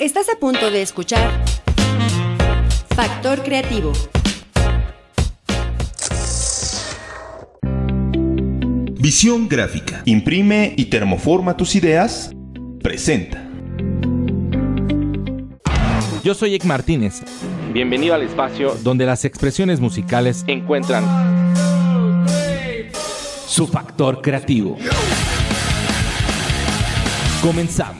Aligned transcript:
Estás 0.00 0.30
a 0.30 0.38
punto 0.38 0.70
de 0.70 0.80
escuchar 0.80 1.44
Factor 2.96 3.42
Creativo. 3.42 3.92
Visión 8.98 9.46
gráfica. 9.46 10.00
Imprime 10.06 10.72
y 10.74 10.86
termoforma 10.86 11.54
tus 11.54 11.74
ideas. 11.74 12.32
Presenta. 12.82 13.46
Yo 16.24 16.32
soy 16.32 16.54
Ek 16.54 16.64
Martínez. 16.64 17.20
Bienvenido 17.70 18.14
al 18.14 18.22
espacio 18.22 18.78
donde 18.82 19.04
las 19.04 19.26
expresiones 19.26 19.80
musicales 19.80 20.44
encuentran 20.46 21.04
su 23.46 23.66
factor 23.66 24.22
creativo. 24.22 24.78
Comenzamos. 27.42 27.99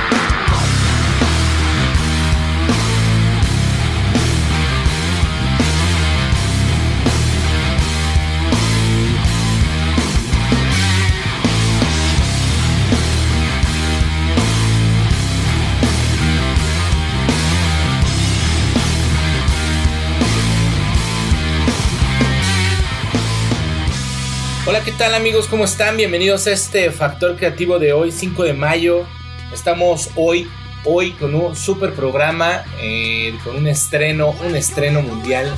¿qué 24.85 24.91
tal 24.93 25.13
amigos? 25.13 25.47
¿Cómo 25.47 25.65
están? 25.65 25.95
Bienvenidos 25.95 26.47
a 26.47 26.51
este 26.51 26.89
Factor 26.89 27.35
Creativo 27.35 27.77
de 27.77 27.93
hoy, 27.93 28.11
5 28.11 28.43
de 28.43 28.53
mayo. 28.53 29.05
Estamos 29.53 30.09
hoy, 30.15 30.47
hoy 30.85 31.11
con 31.11 31.35
un 31.35 31.55
super 31.55 31.93
programa, 31.93 32.63
eh, 32.79 33.35
con 33.43 33.57
un 33.57 33.67
estreno, 33.67 34.33
un 34.43 34.55
estreno 34.55 35.03
mundial 35.03 35.53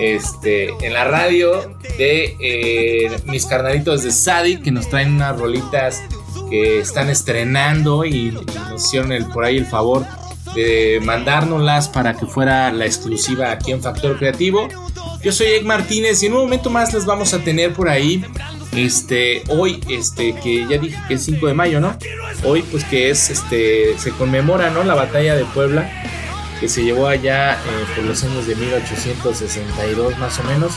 este, 0.00 0.68
en 0.84 0.92
la 0.92 1.04
radio 1.04 1.78
de 1.96 2.36
eh, 2.40 3.20
mis 3.24 3.46
carnalitos 3.46 4.02
de 4.02 4.10
Sadi 4.10 4.60
que 4.60 4.70
nos 4.70 4.90
traen 4.90 5.14
unas 5.14 5.38
rolitas 5.38 6.02
que 6.50 6.80
están 6.80 7.08
estrenando 7.08 8.04
y, 8.04 8.32
nos 8.32 8.84
hicieron 8.84 9.12
el, 9.12 9.26
por 9.26 9.46
ahí 9.46 9.56
el 9.56 9.66
favor 9.66 10.04
de 10.54 11.00
mandárnoslas 11.02 11.88
para 11.88 12.14
que 12.14 12.26
fuera 12.26 12.70
la 12.70 12.84
exclusiva 12.84 13.50
aquí 13.50 13.72
en 13.72 13.80
Factor 13.80 14.18
Creativo. 14.18 14.68
Yo 15.22 15.32
soy 15.32 15.48
Egg 15.48 15.66
Martínez 15.66 16.22
y 16.22 16.26
en 16.26 16.32
un 16.32 16.40
momento 16.40 16.70
más 16.70 16.94
les 16.94 17.04
vamos 17.04 17.34
a 17.34 17.40
tener 17.40 17.74
por 17.74 17.90
ahí. 17.90 18.24
Este, 18.72 19.42
hoy, 19.48 19.82
este, 19.90 20.34
que 20.34 20.66
ya 20.66 20.78
dije 20.78 20.98
que 21.08 21.14
es 21.14 21.24
5 21.24 21.46
de 21.46 21.54
mayo, 21.54 21.78
¿no? 21.78 21.94
Hoy, 22.44 22.62
pues 22.62 22.84
que 22.84 23.10
es, 23.10 23.28
este, 23.28 23.98
se 23.98 24.12
conmemora, 24.12 24.70
¿no? 24.70 24.82
La 24.82 24.94
batalla 24.94 25.34
de 25.34 25.44
Puebla, 25.44 25.90
que 26.58 26.68
se 26.68 26.84
llevó 26.84 27.06
allá 27.06 27.54
eh, 27.54 27.58
por 27.94 28.04
los 28.04 28.24
años 28.24 28.46
de 28.46 28.54
1862 28.54 30.18
más 30.18 30.38
o 30.38 30.44
menos. 30.44 30.72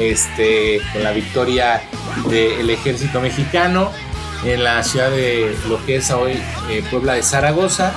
Este, 0.00 0.80
con 0.92 1.04
la 1.04 1.12
victoria 1.12 1.82
del 2.28 2.68
ejército 2.70 3.20
mexicano 3.20 3.92
en 4.44 4.62
la 4.64 4.82
ciudad 4.82 5.10
de 5.10 5.56
lo 5.68 5.84
que 5.84 5.96
es 5.96 6.10
hoy 6.10 6.32
eh, 6.70 6.82
Puebla 6.90 7.14
de 7.14 7.22
Zaragoza. 7.22 7.92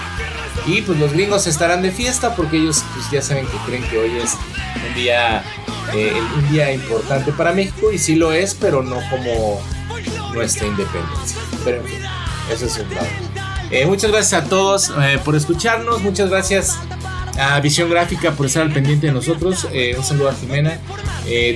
Y 0.67 0.81
pues 0.81 0.99
los 0.99 1.13
gringos 1.13 1.47
estarán 1.47 1.81
de 1.81 1.91
fiesta 1.91 2.35
porque 2.35 2.57
ellos 2.57 2.83
pues 2.93 3.09
ya 3.09 3.21
saben 3.21 3.47
que 3.47 3.57
creen 3.65 3.83
que 3.83 3.97
hoy 3.97 4.11
es 4.17 4.35
un 4.87 4.93
día 4.93 5.43
eh, 5.94 6.14
un 6.38 6.52
día 6.52 6.72
importante 6.72 7.31
para 7.31 7.52
México 7.53 7.92
y 7.92 7.97
sí 7.97 8.16
lo 8.16 8.31
es, 8.31 8.56
pero 8.56 8.81
no 8.84 8.97
como 9.09 9.61
nuestra 10.33 10.67
independencia. 10.67 11.38
Pero 11.64 11.78
en 11.81 11.86
fin, 11.86 12.00
eso 12.52 12.66
es 12.66 12.78
un 12.78 12.95
lado. 12.95 13.08
Eh, 13.70 13.86
muchas 13.86 14.11
gracias 14.11 14.43
a 14.43 14.45
todos 14.45 14.92
eh, 15.02 15.20
por 15.23 15.36
escucharnos, 15.36 16.02
muchas 16.02 16.30
gracias 16.30 16.77
a 17.39 17.60
Visión 17.61 17.89
Gráfica 17.89 18.32
por 18.32 18.45
estar 18.45 18.64
al 18.64 18.73
pendiente 18.73 19.08
de 19.08 19.14
nosotros. 19.14 19.65
un 19.98 20.04
saludo 20.04 20.30
a 20.30 20.36
Jimena. 20.36 20.80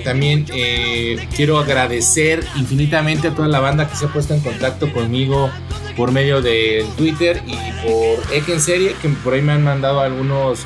también 0.05 0.45
quiero 1.35 1.59
agradecer 1.59 2.45
infinitamente 2.55 3.27
a 3.27 3.35
toda 3.35 3.49
la 3.49 3.59
banda 3.59 3.89
que 3.89 3.95
se 3.95 4.05
ha 4.05 4.07
puesto 4.07 4.33
en 4.33 4.39
contacto 4.39 4.91
conmigo 4.93 5.51
por 5.95 6.11
medio 6.11 6.41
de 6.41 6.85
Twitter 6.97 7.41
y 7.45 7.55
por 7.85 8.33
Ek 8.33 8.47
en 8.49 8.61
serie, 8.61 8.95
que 9.01 9.09
por 9.09 9.33
ahí 9.33 9.41
me 9.41 9.53
han 9.53 9.63
mandado 9.63 10.01
algunos 10.01 10.65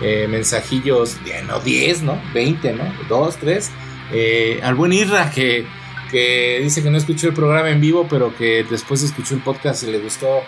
eh, 0.00 0.26
mensajillos, 0.28 1.18
no 1.46 1.60
10, 1.60 2.02
¿no? 2.02 2.20
20, 2.34 2.72
¿no? 2.74 2.84
2, 3.08 3.36
3. 3.36 3.70
Eh, 4.12 4.60
al 4.62 4.74
buen 4.74 4.92
Irra 4.92 5.30
que, 5.30 5.66
que 6.10 6.60
dice 6.62 6.82
que 6.82 6.90
no 6.90 6.98
escuchó 6.98 7.28
el 7.28 7.34
programa 7.34 7.70
en 7.70 7.80
vivo, 7.80 8.06
pero 8.08 8.34
que 8.36 8.64
después 8.68 9.02
escuchó 9.02 9.34
el 9.34 9.40
podcast 9.40 9.82
y 9.82 9.86
le 9.86 9.98
gustó 9.98 10.42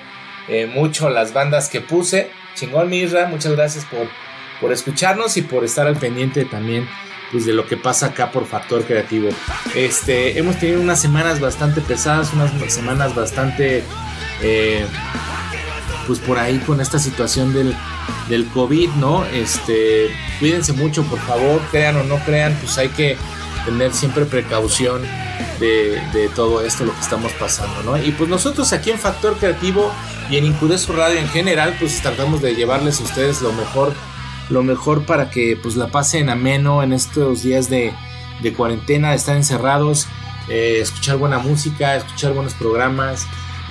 eh, 0.48 0.66
mucho 0.66 1.10
las 1.10 1.32
bandas 1.32 1.68
que 1.68 1.80
puse. 1.80 2.30
Chingón, 2.54 2.88
mi 2.88 2.98
Irra, 2.98 3.26
muchas 3.26 3.52
gracias 3.52 3.84
por, 3.86 4.08
por 4.60 4.72
escucharnos 4.72 5.36
y 5.36 5.42
por 5.42 5.64
estar 5.64 5.86
al 5.86 5.96
pendiente 5.96 6.44
también 6.44 6.88
pues, 7.30 7.44
de 7.44 7.52
lo 7.52 7.66
que 7.66 7.76
pasa 7.76 8.06
acá 8.06 8.30
por 8.30 8.46
Factor 8.46 8.84
Creativo. 8.84 9.28
Este, 9.74 10.38
hemos 10.38 10.58
tenido 10.58 10.80
unas 10.80 11.00
semanas 11.00 11.40
bastante 11.40 11.80
pesadas, 11.80 12.32
unas 12.32 12.52
semanas 12.72 13.14
bastante 13.14 13.82
pues 16.10 16.18
por 16.18 16.40
ahí 16.40 16.58
con 16.58 16.80
esta 16.80 16.98
situación 16.98 17.54
del, 17.54 17.72
del 18.28 18.44
COVID, 18.48 18.90
¿no? 18.94 19.24
Este, 19.26 20.08
cuídense 20.40 20.72
mucho, 20.72 21.04
por 21.04 21.20
favor, 21.20 21.60
crean 21.70 21.94
o 21.98 22.02
no 22.02 22.16
crean, 22.24 22.58
pues 22.60 22.76
hay 22.78 22.88
que 22.88 23.16
tener 23.64 23.92
siempre 23.92 24.24
precaución 24.24 25.02
de, 25.60 26.28
todo 26.34 26.62
esto, 26.62 26.84
lo 26.84 26.92
que 26.92 27.00
estamos 27.00 27.30
pasando, 27.34 27.84
¿no? 27.84 27.96
Y 27.96 28.10
pues 28.10 28.28
nosotros 28.28 28.72
aquí 28.72 28.90
en 28.90 28.98
Factor 28.98 29.36
Creativo 29.36 29.92
y 30.28 30.36
en 30.36 30.46
Incudeso 30.46 30.92
Radio 30.94 31.20
en 31.20 31.28
general, 31.28 31.76
pues 31.78 32.02
tratamos 32.02 32.42
de 32.42 32.56
llevarles 32.56 32.98
a 32.98 33.04
ustedes 33.04 33.40
lo 33.40 33.52
mejor, 33.52 33.94
lo 34.48 34.64
mejor 34.64 35.04
para 35.04 35.30
que 35.30 35.56
pues 35.62 35.76
la 35.76 35.92
pasen 35.92 36.28
ameno 36.28 36.82
en 36.82 36.92
estos 36.92 37.44
días 37.44 37.70
de, 37.70 37.94
de 38.42 38.52
cuarentena, 38.52 39.10
de 39.10 39.16
estar 39.16 39.36
encerrados, 39.36 40.08
eh, 40.48 40.78
escuchar 40.80 41.18
buena 41.18 41.38
música, 41.38 41.94
escuchar 41.94 42.32
buenos 42.32 42.54
programas, 42.54 43.28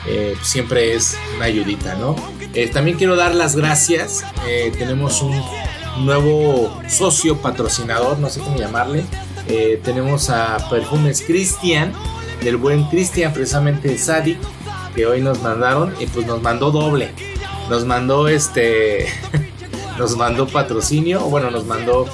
eh, 0.07 0.35
siempre 0.41 0.95
es 0.95 1.17
una 1.35 1.45
ayudita, 1.45 1.95
¿no? 1.95 2.15
Eh, 2.53 2.67
también 2.67 2.97
quiero 2.97 3.15
dar 3.15 3.35
las 3.35 3.55
gracias. 3.55 4.23
Eh, 4.47 4.71
tenemos 4.77 5.21
un 5.21 5.41
nuevo 6.05 6.81
socio 6.87 7.37
patrocinador, 7.37 8.19
no 8.19 8.29
sé 8.29 8.39
cómo 8.39 8.57
llamarle. 8.57 9.03
tenemos 9.83 10.29
a 10.29 10.69
Perfumes 10.69 11.23
Cristian, 11.25 11.91
del 12.43 12.57
buen 12.57 12.85
Cristian, 12.85 13.33
precisamente 13.33 13.97
Sadik, 13.97 14.37
que 14.95 15.07
hoy 15.07 15.21
nos 15.21 15.41
mandaron 15.41 15.93
y 15.99 16.05
pues 16.05 16.25
nos 16.25 16.41
mandó 16.41 16.71
doble. 16.71 17.11
Nos 17.69 17.85
mandó 17.85 18.27
este. 18.27 19.07
nos 19.97 20.15
mandó 20.15 20.47
patrocinio, 20.47 21.21
bueno, 21.21 21.51
nos 21.51 21.65
mandó 21.65 22.05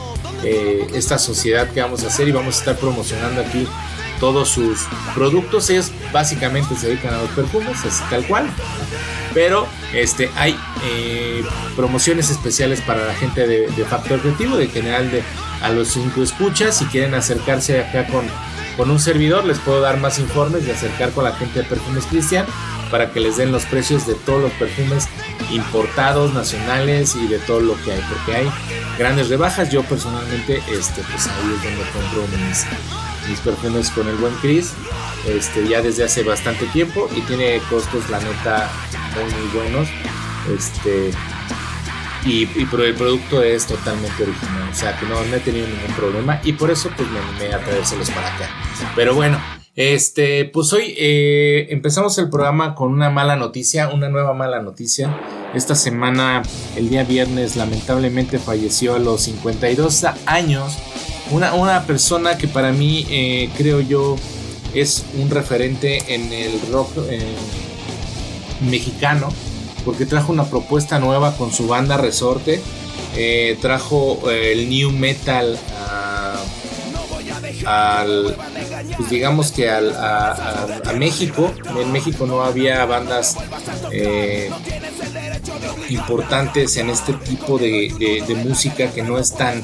esta 0.94 1.18
sociedad 1.18 1.72
que 1.72 1.82
vamos 1.82 2.04
a 2.04 2.08
hacer 2.08 2.28
y 2.28 2.32
vamos 2.32 2.56
a 2.56 2.60
estar 2.60 2.76
promocionando 2.78 3.42
aquí 3.42 3.68
todos 4.20 4.50
sus 4.50 4.86
productos. 5.14 5.70
Ellos 5.70 5.92
básicamente 6.12 6.76
se 6.76 6.88
dedican 6.88 7.14
a 7.14 7.22
los 7.22 7.30
perfumes, 7.32 7.84
así 7.86 8.04
tal 8.10 8.26
cual. 8.26 8.50
Pero 9.34 9.68
este, 9.94 10.30
hay 10.38 10.58
eh, 10.86 11.44
promociones 11.76 12.30
especiales 12.30 12.82
para 12.82 13.06
la 13.06 13.14
gente 13.14 13.48
de, 13.48 13.86
Factor 13.86 14.20
Creativo, 14.22 14.56
de 14.56 14.68
general 14.68 15.12
de 15.12 15.24
a 15.62 15.70
los 15.70 15.90
cinco 15.90 16.24
escuchas. 16.24 16.78
Si 16.78 16.86
quieren 16.86 17.14
acercarse 17.14 17.82
acá 17.82 18.08
con, 18.08 18.26
con 18.78 18.90
un 18.90 19.00
servidor, 19.00 19.46
les 19.46 19.60
puedo 19.60 19.82
dar 19.82 19.98
más 19.98 20.20
informes 20.20 20.66
y 20.66 20.72
acercar 20.72 21.12
con 21.12 21.26
la 21.26 21.34
gente 21.34 21.60
de 21.60 21.66
Perfumes 21.66 22.06
Cristian 22.06 22.46
para 22.90 23.12
que 23.12 23.20
les 23.20 23.38
den 23.38 23.52
los 23.52 23.66
precios 23.66 24.08
de 24.08 24.14
todos 24.14 24.42
los 24.42 24.52
perfumes 24.54 25.08
importados, 25.52 26.34
nacionales 26.34 27.16
y 27.16 27.28
de 27.28 27.40
todo 27.40 27.60
lo 27.60 27.76
que 27.84 27.92
hay, 27.92 28.02
porque 28.10 28.36
hay 28.36 28.52
grandes 28.98 29.30
rebajas. 29.30 29.70
Yo 29.70 29.84
personalmente, 29.84 30.62
este, 30.72 31.02
pues 31.02 31.28
ahí 31.28 31.56
es 31.56 31.64
donde 31.64 31.84
compro 31.92 32.28
mis, 32.48 32.66
mis 33.30 33.40
perfumes 33.40 33.90
con 33.90 34.08
el 34.08 34.16
buen 34.16 34.34
Chris, 34.36 34.74
este, 35.28 35.68
ya 35.68 35.82
desde 35.82 36.04
hace 36.04 36.24
bastante 36.24 36.66
tiempo 36.68 37.10
y 37.16 37.22
tiene 37.22 37.60
costos, 37.70 38.10
la 38.10 38.20
neta, 38.20 38.70
muy, 39.16 39.62
buenos. 39.62 39.88
Este, 40.56 41.12
y, 42.26 42.46
pero 42.66 42.84
el 42.84 42.96
producto 42.96 43.42
es 43.42 43.66
totalmente 43.66 44.24
original, 44.24 44.70
o 44.72 44.76
sea 44.76 44.98
que 45.00 45.06
no, 45.06 45.22
he 45.22 45.40
tenido 45.40 45.68
ningún 45.68 45.94
problema 45.96 46.42
y 46.44 46.54
por 46.54 46.72
eso 46.72 46.90
pues 46.96 47.10
me 47.10 47.20
animé 47.20 47.54
a 47.54 47.64
traérselos 47.64 48.10
para 48.10 48.34
acá. 48.34 48.50
Pero 48.96 49.14
bueno, 49.14 49.40
este, 49.76 50.46
pues 50.46 50.72
hoy 50.74 50.96
eh, 50.98 51.68
empezamos 51.70 52.18
el 52.18 52.30
programa 52.30 52.76
con 52.76 52.92
una 52.92 53.10
mala 53.10 53.36
noticia, 53.36 53.90
una 53.90 54.10
nueva 54.10 54.34
mala 54.34 54.62
noticia. 54.62 55.16
Esta 55.54 55.76
semana, 55.76 56.44
el 56.76 56.90
día 56.90 57.04
viernes, 57.04 57.56
lamentablemente 57.56 58.40
falleció 58.40 58.96
a 58.96 59.00
los 59.00 59.22
52 59.22 60.06
años 60.26 60.78
una, 61.32 61.84
persona 61.86 62.38
que 62.38 62.48
para 62.48 62.72
mí 62.72 63.06
eh, 63.10 63.50
creo 63.58 63.82
yo 63.82 64.16
es 64.74 65.06
un 65.18 65.30
referente 65.30 66.14
en 66.14 66.32
el 66.34 66.60
rock 66.72 66.92
eh, 67.10 67.36
mexicano 68.70 69.30
porque 69.84 70.06
trajo 70.06 70.32
una 70.32 70.46
propuesta 70.46 71.00
nueva 71.00 71.36
con 71.38 71.54
su 71.54 71.68
banda 71.68 71.98
Resorte. 71.98 72.62
Eh, 73.18 73.58
trajo 73.62 74.30
el 74.30 74.68
new 74.68 74.92
metal 74.92 75.58
al, 77.66 78.36
pues 78.98 79.10
digamos 79.10 79.52
que 79.52 79.70
al, 79.70 79.94
a, 79.96 80.94
México. 80.98 81.54
En 81.80 81.92
México 81.92 82.26
no 82.26 82.44
había 82.44 82.86
bandas 82.86 83.38
eh, 83.92 84.50
importantes 85.90 86.78
en 86.78 86.90
este 86.90 87.14
tipo 87.14 87.58
de, 87.58 88.24
música 88.44 88.92
que 88.92 89.02
no 89.02 89.18
es 89.18 89.34
tan, 89.34 89.64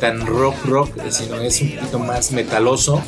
tan 0.00 0.26
rock 0.26 0.64
rock, 0.64 0.90
sino 1.10 1.36
es 1.40 1.60
un 1.60 1.76
poquito 1.76 1.98
más 1.98 2.32
metaloso, 2.32 3.02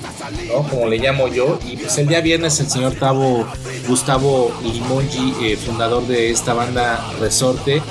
como 0.70 0.86
le 0.86 0.98
llamo 0.98 1.28
yo. 1.28 1.58
Y 1.66 1.76
pues 1.76 1.96
el 1.98 2.06
día 2.06 2.20
viernes 2.20 2.60
el 2.60 2.68
señor 2.68 2.94
Tavo, 2.94 3.46
Gustavo 3.88 4.52
Limongi, 4.62 5.34
eh, 5.42 5.56
fundador 5.56 6.06
de 6.06 6.30
esta 6.30 6.54
banda 6.54 7.04
Resorte, 7.18 7.82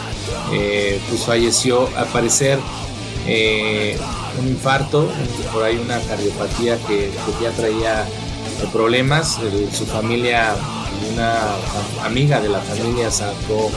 eh, 0.54 1.00
pues 1.10 1.26
falleció 1.26 1.90
al 1.98 2.08
parecer 2.08 2.60
eh, 3.28 3.98
un 4.40 4.48
infarto, 4.48 5.10
por 5.52 5.64
ahí 5.64 5.78
una 5.78 6.00
cardiopatía 6.02 6.78
que, 6.88 7.12
ya 7.42 7.52
traía 7.52 8.06
problemas. 8.72 9.40
su 9.74 9.86
familia, 9.86 10.56
una 11.14 11.40
amiga 12.06 12.40
de 12.40 12.50
la 12.50 12.62
familia 12.62 13.10
sacó 13.10 13.72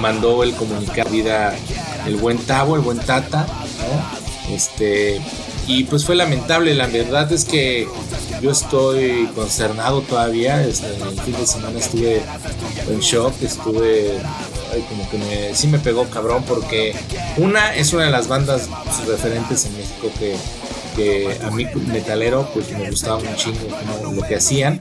mandó 0.00 0.42
el 0.42 0.54
comunicado 0.54 1.10
vida 1.10 1.56
el 2.06 2.16
buen 2.16 2.38
Tavo, 2.38 2.76
el 2.76 2.82
buen 2.82 2.98
Tata, 2.98 3.46
Este, 4.50 5.20
y 5.66 5.84
pues 5.84 6.04
fue 6.04 6.14
lamentable, 6.14 6.74
la 6.74 6.86
verdad 6.86 7.32
es 7.32 7.44
que 7.44 7.88
yo 8.40 8.52
estoy 8.52 9.28
consternado 9.34 10.02
todavía, 10.02 10.64
este, 10.64 10.86
el 10.86 11.20
fin 11.20 11.36
de 11.36 11.46
semana 11.46 11.78
estuve 11.78 12.22
en 12.88 13.00
shock, 13.00 13.34
estuve 13.42 14.20
como 14.88 15.08
que 15.10 15.18
me, 15.18 15.54
sí 15.54 15.68
me 15.68 15.78
pegó 15.78 16.04
cabrón 16.08 16.44
porque 16.46 16.94
una 17.38 17.74
es 17.74 17.92
una 17.92 18.04
de 18.04 18.10
las 18.10 18.28
bandas 18.28 18.68
referentes 19.06 19.64
en 19.66 19.76
México 19.76 20.10
que 20.18 20.36
a 21.42 21.50
mí 21.50 21.66
metalero 21.86 22.48
pues 22.54 22.70
me 22.72 22.90
gustaba 22.90 23.18
un 23.18 23.36
chingo 23.36 23.68
lo 24.14 24.22
que 24.22 24.36
hacían. 24.36 24.80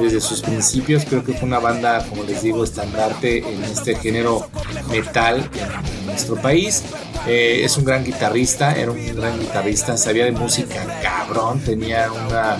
Desde 0.00 0.20
sus 0.20 0.40
principios 0.40 1.04
creo 1.04 1.24
que 1.24 1.32
fue 1.32 1.48
una 1.48 1.58
banda 1.58 2.04
como 2.08 2.24
les 2.24 2.42
digo 2.42 2.64
estandarte 2.64 3.38
en 3.38 3.64
este 3.64 3.96
género 3.96 4.48
metal 4.90 5.48
en, 5.54 6.06
nuestro 6.06 6.36
país. 6.36 6.82
Eh, 7.26 7.64
es 7.64 7.76
un 7.76 7.84
gran 7.84 8.04
guitarrista 8.04 8.72
era 8.74 8.92
un 8.92 9.16
gran 9.16 9.38
guitarrista 9.38 9.96
sabía 9.96 10.24
de 10.24 10.30
música 10.32 10.86
cabrón 11.02 11.60
tenía 11.60 12.10
una, 12.12 12.58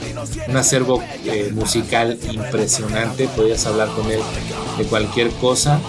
un 0.48 0.56
acervo 0.56 1.02
eh, 1.24 1.50
musical 1.54 2.18
impresionante 2.30 3.28
podías 3.28 3.64
hablar 3.66 3.88
con 3.94 4.10
él 4.10 4.20
de 4.76 4.84
cualquier 4.84 5.30
cosa 5.30 5.80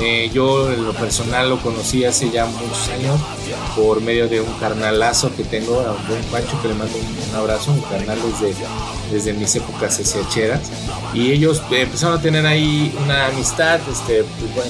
eh, 0.00 0.30
yo 0.32 0.72
en 0.72 0.84
lo 0.84 0.92
personal 0.92 1.50
lo 1.50 1.60
conocí 1.60 2.04
hace 2.04 2.30
ya 2.30 2.46
muchos 2.46 2.88
años 2.88 3.20
por 3.74 4.00
medio 4.00 4.28
de 4.28 4.40
un 4.40 4.52
carnalazo 4.54 5.34
que 5.34 5.44
tengo, 5.44 5.80
a 5.80 5.92
un 5.92 6.06
buen 6.06 6.22
Pancho 6.24 6.60
que 6.62 6.68
le 6.68 6.74
mando 6.74 6.94
un, 6.96 7.36
abrazo, 7.36 7.72
un 7.72 7.80
carnal 7.80 8.18
desde, 8.40 8.54
desde 9.10 9.32
mis 9.32 9.54
épocas 9.56 9.98
SHeras. 9.98 10.60
Y 11.14 11.32
ellos 11.32 11.62
eh, 11.70 11.82
empezaron 11.82 12.18
a 12.18 12.22
tener 12.22 12.46
ahí 12.46 12.96
una 13.04 13.26
amistad, 13.26 13.80
este, 13.90 14.24
pues 14.54 14.66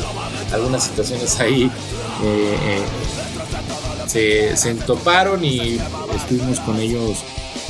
algunas 0.52 0.84
situaciones 0.84 1.38
ahí 1.40 1.70
eh, 2.24 2.81
se, 4.06 4.56
se 4.56 4.70
entoparon 4.70 5.44
y 5.44 5.78
estuvimos 6.16 6.60
con 6.60 6.78
ellos 6.78 7.19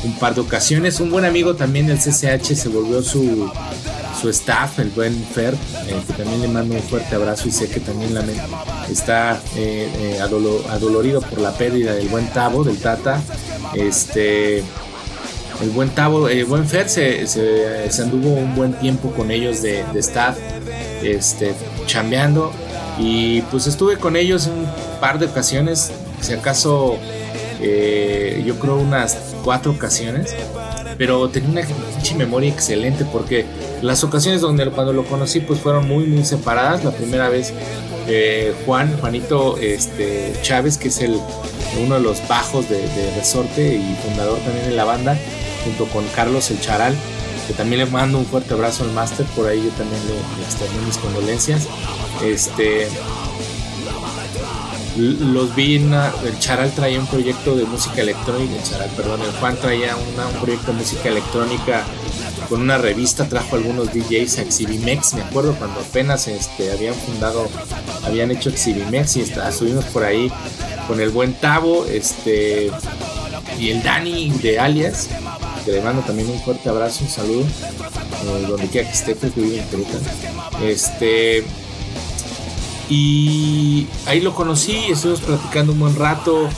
un 0.05 0.13
par 0.15 0.35
de 0.35 0.43
ocasiones. 0.43 1.01
Un 1.01 1.11
buen 1.11 1.25
amigo 1.25 1.55
también 1.57 1.87
del 1.87 1.99
CCH 1.99 2.55
se 2.55 2.69
volvió 2.69 3.03
su, 3.03 3.51
su 4.21 4.29
staff, 4.31 4.79
el 4.81 4.91
buen 4.91 5.15
Fer, 5.25 5.55
eh, 5.55 6.03
que 6.07 6.13
también 6.13 6.43
le 6.43 6.49
mando 6.49 6.75
un 6.75 6.83
fuerte 6.83 7.15
abrazo 7.15 7.49
y 7.49 7.53
sé 7.53 7.69
que 7.69 7.81
también 7.81 8.15
la 8.15 8.25
está 8.91 9.41
eh, 9.57 9.89
eh, 9.97 10.21
adolorido 10.21 11.21
por 11.21 11.41
la 11.41 11.53
pérdida 11.53 11.95
del 11.95 12.09
buen 12.09 12.27
Tavo, 12.29 12.65
del 12.65 12.79
Tata. 12.79 13.21
Este, 13.75 14.59
el 14.59 15.71
buen 15.73 15.91
Tavo, 15.91 16.29
el 16.29 16.45
buen 16.47 16.67
Fer 16.67 16.89
se, 16.89 17.27
se, 17.27 18.03
anduvo 18.03 18.31
un 18.31 18.55
buen 18.55 18.73
tiempo 18.75 19.13
con 19.13 19.31
ellos 19.31 19.63
de, 19.63 19.85
staff, 19.97 20.37
este, 21.03 21.55
chambeando. 21.87 22.53
Y 22.99 23.43
pues 23.43 23.69
estuve 23.69 23.97
con 23.99 24.17
ellos 24.17 24.47
un 24.47 24.67
par 25.01 25.21
de 25.21 25.27
ocasiones, 25.27 25.93
si 26.21 26.33
acaso 26.33 26.99
yo 27.61 28.59
creo 28.59 28.77
unas 28.77 29.17
cuatro 29.43 29.73
ocasiones 29.73 30.35
pero 30.99 31.29
tenía 31.31 31.51
una 31.51 31.63
memoria 32.19 32.51
excelente 32.51 33.07
porque 33.11 33.47
las 33.83 34.05
ocasiones 34.05 34.41
donde 34.41 34.69
cuando 34.71 34.93
lo 34.93 35.05
conocí 35.05 35.41
pues 35.41 35.61
fueron 35.61 35.87
muy 35.87 36.05
muy 36.07 36.25
separadas. 36.25 36.85
La 36.85 36.91
primera 36.91 37.29
vez 37.29 37.53
eh, 38.11 38.55
Juan, 38.65 38.97
Juanito 38.99 39.59
este, 39.59 40.33
Chávez, 40.43 40.79
que 40.79 40.89
es 40.89 41.01
el, 41.03 41.21
uno 41.79 41.97
de 41.97 42.01
los 42.01 42.27
bajos 42.27 42.69
de, 42.69 42.81
Resorte 43.17 43.75
y 43.75 43.97
fundador 44.03 44.39
también 44.39 44.71
de 44.71 44.77
la 44.77 44.85
banda, 44.85 45.17
junto 45.65 45.85
con 45.87 46.07
Carlos 46.09 46.51
El 46.51 46.61
Charal, 46.61 46.95
que 47.47 47.53
también 47.53 47.85
le 47.85 47.87
mando 47.87 48.19
un 48.19 48.25
fuerte 48.25 48.55
abrazo 48.55 48.85
al 48.85 48.93
máster, 48.93 49.27
por 49.37 49.47
ahí 49.47 49.63
yo 49.63 49.71
también 49.71 50.01
le, 50.07 50.43
externo 50.43 50.81
mis 50.87 50.97
condolencias. 50.97 51.69
Este, 52.25 52.89
los 54.97 55.55
vi 55.55 55.77
en 55.77 55.93
el 55.93 56.39
Charal 56.39 56.73
traía 56.73 56.99
un 56.99 57.07
proyecto 57.07 57.57
de 57.57 57.65
música 57.65 58.01
electrónica, 58.01 58.57
el 58.57 58.63
Charal, 58.63 58.91
perdón, 58.97 59.21
el 59.21 59.33
Juan 59.33 59.57
traía 59.57 59.95
un 59.97 60.41
proyecto 60.41 60.73
de 60.73 60.79
música 60.79 61.09
electrónica 61.11 61.85
con 62.49 62.61
una 62.61 62.79
revista, 62.79 63.29
trajo 63.29 63.57
algunos 63.57 63.93
DJs 63.93 64.39
a 64.39 64.43
Exhibimex, 64.43 65.15
me 65.15 65.23
acuerdo 65.23 65.55
cuando 65.55 65.81
apenas 65.81 66.29
este, 66.29 66.73
habían 66.73 66.95
fundado, 66.95 67.49
habían 68.05 68.31
hecho 68.31 68.49
Exhibimex 68.49 69.17
y 69.17 69.21
estuvimos 69.23 69.85
por 69.87 70.05
ahí 70.05 70.33
con 70.87 71.01
el 71.01 71.11
buen 71.11 71.35
Tavo, 71.35 71.85
este, 71.85 72.71
y 73.59 73.71
el 73.71 73.83
Dani 73.83 74.31
de 74.43 74.59
Alias, 74.59 75.09
que 75.65 75.73
le 75.73 75.83
mando 75.83 76.03
también 76.03 76.31
un 76.31 76.41
fuerte 76.41 76.69
abrazo, 76.69 77.05
un 77.05 77.11
saludo, 77.11 77.43
eh, 77.43 78.47
donde 78.49 78.67
quiera 78.69 78.89
que 78.89 78.95
esté, 78.95 79.15
que 79.15 79.41
vive 79.41 79.59
en 79.61 79.69
Querétaro. 79.69 80.05
Este, 80.63 81.45
y 82.89 83.87
ahí 84.07 84.21
lo 84.21 84.35
conocí, 84.35 84.87
estuvimos 84.91 85.21
platicando 85.21 85.73
un 85.73 85.81
buen 85.81 85.97
rato, 85.97 86.49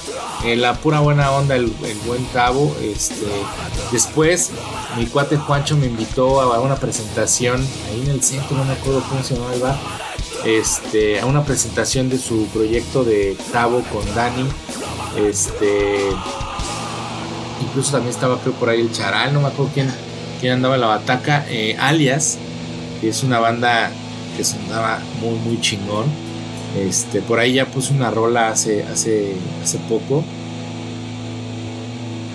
eh, 0.45 0.57
la 0.57 0.75
pura 0.75 1.01
buena 1.01 1.31
onda, 1.33 1.57
el, 1.57 1.73
buen 2.07 2.25
Tavo. 2.33 2.75
Este, 2.83 3.27
después, 3.93 4.51
mi 4.97 5.07
cuate 5.07 5.37
Juancho 5.37 5.77
me 5.77 5.87
invitó 5.87 6.41
a 6.41 6.61
una 6.61 6.77
presentación 6.77 7.67
ahí 7.89 8.03
en 8.03 8.11
el 8.11 8.23
centro, 8.23 8.57
no 8.57 8.65
me 8.65 8.73
acuerdo 8.73 9.03
cómo 9.09 9.23
se 9.23 9.35
llamaba 9.35 9.79
el 10.45 10.61
este, 10.61 11.21
a 11.21 11.27
una 11.27 11.45
presentación 11.45 12.09
de 12.09 12.19
su 12.19 12.47
proyecto 12.47 13.05
de 13.05 13.37
Tavo 13.53 13.83
con 13.93 14.03
Dani. 14.15 14.47
Este, 15.17 16.09
incluso 17.61 17.93
también 17.93 18.15
estaba 18.15 18.39
creo 18.39 18.55
por 18.55 18.69
ahí 18.69 18.81
el 18.81 18.93
Charal, 18.93 19.35
no 19.35 19.41
me 19.41 19.49
acuerdo 19.49 19.73
quién, 19.75 19.93
quién 20.41 20.55
andaba 20.55 20.77
en 20.77 20.81
la 20.81 20.87
bataca, 20.87 21.45
eh, 21.49 21.77
alias, 21.79 22.39
que 23.01 23.09
es 23.09 23.23
una 23.23 23.39
banda 23.39 23.91
que 24.37 24.45
sonaba 24.45 25.01
muy 25.21 25.39
muy 25.41 25.61
chingón. 25.61 26.30
Este, 26.79 27.21
por 27.21 27.41
ahí 27.41 27.55
ya 27.55 27.67
puse 27.67 27.93
una 27.93 28.11
rola 28.11 28.49
hace, 28.49 28.85
hace, 28.85 29.35
hace 29.63 29.79
poco. 29.89 30.25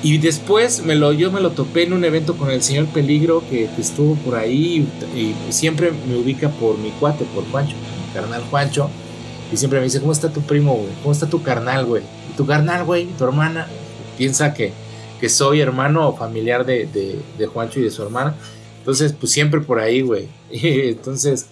Y 0.03 0.19
después 0.19 0.83
me 0.83 0.95
lo, 0.95 1.13
yo 1.13 1.31
me 1.31 1.41
lo 1.41 1.51
topé 1.51 1.83
en 1.83 1.93
un 1.93 2.05
evento 2.05 2.37
con 2.37 2.51
el 2.51 2.61
señor 2.61 2.85
Peligro 2.87 3.41
que, 3.49 3.67
estuvo 3.79 4.15
por 4.17 4.35
ahí 4.35 4.87
y, 5.15 5.33
siempre 5.51 5.91
me 6.07 6.15
ubica 6.15 6.49
por 6.49 6.77
mi 6.77 6.91
cuate, 6.91 7.25
por 7.33 7.43
Juancho, 7.49 7.75
mi 7.75 8.13
carnal 8.13 8.43
Juancho. 8.51 8.89
Y 9.51 9.57
siempre 9.57 9.79
me 9.79 9.85
dice, 9.85 9.99
¿cómo 9.99 10.11
está 10.11 10.29
tu 10.29 10.41
primo, 10.41 10.75
güey? 10.75 10.91
¿Cómo 11.01 11.11
está 11.11 11.27
tu 11.27 11.41
carnal, 11.41 11.85
güey? 11.85 12.03
¿Y 12.31 12.37
tu 12.37 12.45
carnal, 12.45 12.83
güey? 12.83 13.05
¿Tu 13.17 13.23
hermana? 13.23 13.67
Piensa 14.17 14.53
que, 14.53 14.73
que 15.19 15.29
soy 15.29 15.61
hermano 15.61 16.09
o 16.09 16.15
familiar 16.15 16.65
de, 16.65 16.85
de, 16.87 17.19
de 17.37 17.47
Juancho 17.47 17.79
y 17.79 17.83
de 17.83 17.91
su 17.91 18.03
hermana. 18.03 18.35
Entonces, 18.79 19.13
pues 19.19 19.31
siempre 19.31 19.61
por 19.61 19.79
ahí, 19.79 20.01
güey. 20.01 20.27
Entonces, 20.51 21.47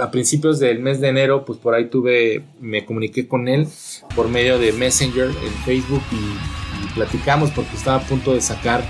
a 0.00 0.10
principios 0.10 0.58
del 0.58 0.78
mes 0.78 1.00
de 1.00 1.08
enero, 1.08 1.44
pues 1.44 1.58
por 1.58 1.74
ahí 1.74 1.86
tuve, 1.86 2.44
me 2.60 2.84
comuniqué 2.84 3.28
con 3.28 3.46
él 3.48 3.68
por 4.14 4.28
medio 4.28 4.58
de 4.58 4.72
Messenger 4.72 5.28
en 5.28 5.52
Facebook 5.64 6.02
y, 6.12 6.66
platicamos 6.94 7.50
porque 7.50 7.76
estaba 7.76 7.98
a 7.98 8.00
punto 8.00 8.32
de 8.32 8.40
sacar 8.40 8.82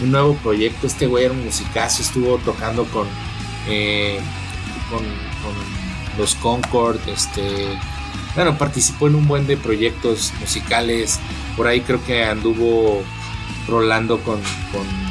un 0.00 0.12
nuevo 0.12 0.34
proyecto. 0.36 0.86
Este 0.86 1.06
güey 1.06 1.26
era 1.26 1.34
un 1.34 1.44
musicazo, 1.44 2.00
estuvo 2.00 2.38
tocando 2.38 2.84
con, 2.86 3.06
eh, 3.68 4.18
con, 4.90 5.02
los 6.16 6.34
Concord, 6.36 6.98
este, 7.06 7.42
bueno, 8.34 8.56
participó 8.56 9.08
en 9.08 9.14
un 9.16 9.28
buen 9.28 9.46
de 9.46 9.58
proyectos 9.58 10.32
musicales. 10.40 11.20
Por 11.54 11.66
ahí 11.66 11.82
creo 11.82 12.02
que 12.06 12.24
anduvo 12.24 13.02
rolando 13.68 14.18
con, 14.20 14.40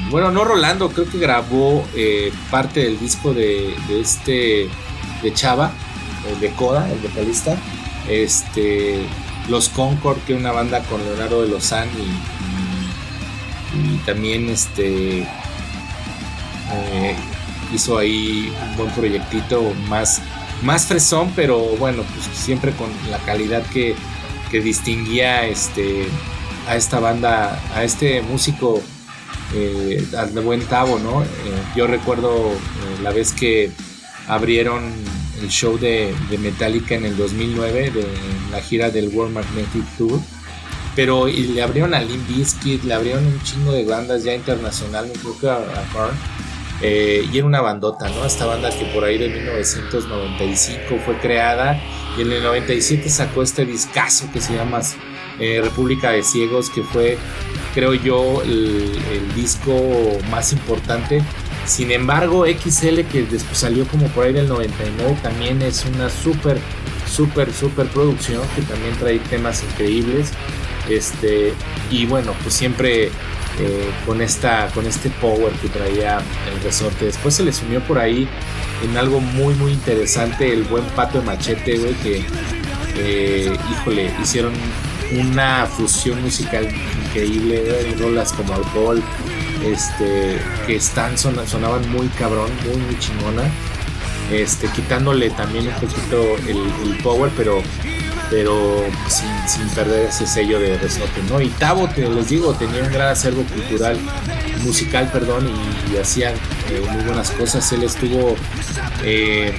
bueno, 0.10 0.32
no 0.32 0.44
rolando, 0.44 0.90
creo 0.90 1.08
que 1.08 1.20
grabó 1.20 1.86
eh, 1.96 2.32
parte 2.50 2.80
del 2.80 3.00
disco 3.00 3.32
de 3.34 3.76
este 3.90 4.70
de 5.22 5.34
Chava, 5.34 5.72
el 6.28 6.40
de 6.40 6.52
Coda, 6.52 6.90
el 6.92 7.00
vocalista. 7.00 7.56
Este, 8.08 9.06
los 9.48 9.70
Concord, 9.70 10.18
que 10.20 10.34
una 10.34 10.52
banda 10.52 10.82
con 10.84 11.04
Leonardo 11.04 11.42
de 11.42 11.50
Lozán 11.50 11.88
y, 11.98 12.40
también 14.06 14.50
este, 14.50 15.22
eh, 15.22 17.16
hizo 17.74 17.98
ahí 17.98 18.52
un 18.70 18.78
buen 18.78 18.90
proyectito 18.92 19.74
más, 19.88 20.22
más 20.64 20.86
fresón, 20.86 21.32
pero 21.36 21.60
bueno, 21.78 22.04
pues 22.04 22.26
siempre 22.36 22.72
con 22.72 22.90
la 23.12 23.20
calidad 23.20 23.64
que, 23.68 23.96
que 24.50 24.62
distinguía 24.62 25.46
este, 25.46 26.08
a 26.68 26.76
esta 26.76 27.00
banda, 27.00 27.62
a 27.76 27.84
este 27.84 28.22
músico 28.22 28.82
eh, 29.54 30.06
de 30.32 30.42
buen 30.42 30.62
tabo, 30.62 31.00
¿no? 31.00 31.24
Eh, 31.24 31.28
yo 31.76 31.88
recuerdo 31.88 32.52
eh, 32.52 33.02
la 33.02 33.12
vez 33.12 33.34
que 33.34 33.72
abrieron 34.30 34.94
el 35.42 35.50
show 35.50 35.78
de, 35.78 36.14
Metallica 36.40 36.96
en 36.96 37.06
el 37.06 37.18
2009, 37.18 37.92
de 37.92 38.08
la 38.52 38.62
gira 38.62 38.90
del 38.90 39.10
World 39.10 39.34
Magnetic 39.34 39.84
Tour, 39.98 40.20
pero 40.96 41.28
le 41.28 41.62
abrieron 41.62 41.94
a 41.94 42.02
Limp 42.02 42.28
Bizkit, 42.30 42.84
le 42.84 42.94
abrieron 42.94 43.26
un 43.26 43.42
chingo 43.44 43.74
de 43.74 43.86
bandas 43.86 44.24
ya 44.24 44.34
internacionales, 44.34 45.18
creo 45.22 45.38
que 45.38 45.50
a, 45.50 45.56
a 45.58 46.12
y 46.82 47.38
era 47.38 47.46
una 47.46 47.60
bandota, 47.60 48.08
¿no? 48.08 48.26
Esta 48.26 48.46
banda 48.46 48.70
que 48.70 48.86
por 48.86 49.04
ahí 49.04 49.18
de 49.18 49.28
1995 49.28 51.02
fue 51.04 51.18
creada 51.18 51.78
y 52.18 52.22
en 52.22 52.32
el 52.32 52.42
97 52.42 53.10
sacó 53.10 53.44
este 53.44 53.66
discazo 53.66 54.30
que 54.32 54.40
se 54.40 54.56
llama 54.56 54.80
República 55.38 56.12
de 56.12 56.24
Ciegos, 56.24 56.70
que 56.70 56.82
fue 56.84 57.18
creo 57.74 57.94
yo, 57.94 58.42
el, 58.42 58.98
disco 59.36 59.72
más 60.30 60.52
importante. 60.52 61.24
Sin 61.66 61.92
embargo, 61.92 62.46
XL, 62.46 63.02
que 63.12 63.26
después 63.30 63.58
salió 63.58 63.86
como 63.88 64.08
por 64.08 64.26
ahí 64.26 64.34
del 64.34 64.48
99, 64.48 65.18
también 65.22 65.62
es 65.62 65.86
una 65.86 66.10
súper, 66.10 66.60
súper, 67.08 67.54
súper 67.54 67.88
producción 67.88 68.42
que 68.56 68.62
también 68.64 68.96
trae 68.98 69.20
temas 69.20 69.64
increíbles. 69.64 70.32
Este, 70.90 71.54
y 71.92 72.06
bueno, 72.08 72.34
pues 72.42 72.56
siempre 72.56 73.12
eh, 73.60 73.92
con, 74.06 74.22
esta, 74.22 74.68
con 74.74 74.86
este 74.86 75.10
power 75.10 75.52
que 75.62 75.68
traía 75.68 76.20
el 76.52 76.64
resorte. 76.64 77.06
Después 77.06 77.36
se 77.36 77.44
le 77.44 77.52
sumió 77.52 77.82
por 77.82 78.00
ahí 78.00 78.28
en 78.84 78.98
algo 78.98 79.20
muy, 79.20 79.54
muy 79.56 79.74
interesante 79.74 80.54
el 80.54 80.64
buen 80.64 80.86
pato 80.96 81.20
de 81.20 81.26
machete, 81.26 81.78
güey, 81.78 81.94
que, 81.96 82.26
eh, 82.96 83.58
híjole, 83.72 84.12
hicieron 84.22 84.54
una 85.12 85.66
fusión 85.66 86.22
musical 86.22 86.70
increíble, 87.06 87.96
rolas 88.00 88.32
como 88.32 88.54
alcohol, 88.54 89.04
este, 89.64 90.40
que 90.66 90.76
están 90.76 91.18
sonaban 91.18 91.90
muy 91.92 92.08
cabrón, 92.10 92.52
muy 92.66 92.78
muy 92.78 93.00
chingona, 93.00 93.44
este, 94.32 94.68
quitándole 94.68 95.30
también 95.32 95.68
un 95.68 95.74
poquito 95.74 96.22
el, 96.48 96.98
power, 97.04 97.32
pero 97.36 97.62
pero 98.30 98.86
sin, 99.08 99.68
perder 99.70 100.10
ese 100.10 100.28
sello 100.28 100.60
de 100.60 100.78
resorte, 100.78 101.20
¿no? 101.28 101.42
Y 101.42 101.48
Tavo, 101.50 101.88
te 101.90 102.08
les 102.08 102.30
digo, 102.30 102.54
tenía 102.54 102.84
un 102.84 102.92
gran 102.92 103.08
acervo 103.10 103.42
cultural, 103.44 103.98
musical, 104.64 105.10
perdón, 105.12 105.50
y, 105.92 105.98
hacían 105.98 106.36
eh, 106.70 106.88
muy 106.92 107.04
buenas 107.06 107.32
cosas. 107.32 107.72
Él 107.72 107.82
estuvo, 107.82 108.36
eh, 109.04 109.52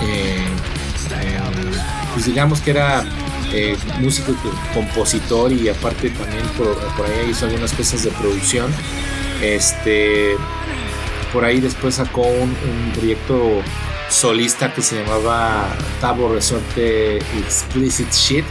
eh, 0.00 0.44
pues 2.14 2.26
digamos 2.26 2.60
que 2.60 2.70
era 2.70 3.04
eh, 3.52 3.76
músico, 3.98 4.34
compositor 4.74 5.52
y 5.52 5.68
aparte 5.68 6.10
también 6.10 6.44
por, 6.56 7.06
ahí 7.06 7.30
hizo 7.30 7.46
algunas 7.46 7.72
cosas 7.72 8.04
de 8.04 8.10
producción. 8.12 8.72
Este, 9.42 10.36
por 11.32 11.44
ahí 11.44 11.60
después 11.60 11.96
sacó 11.96 12.22
un, 12.22 12.54
proyecto 12.94 13.62
solista 14.08 14.72
que 14.74 14.82
se 14.82 15.02
llamaba 15.02 15.76
Tabo 16.00 16.32
Resorte 16.32 17.16
Explicit 17.16 18.12
Shit. 18.12 18.44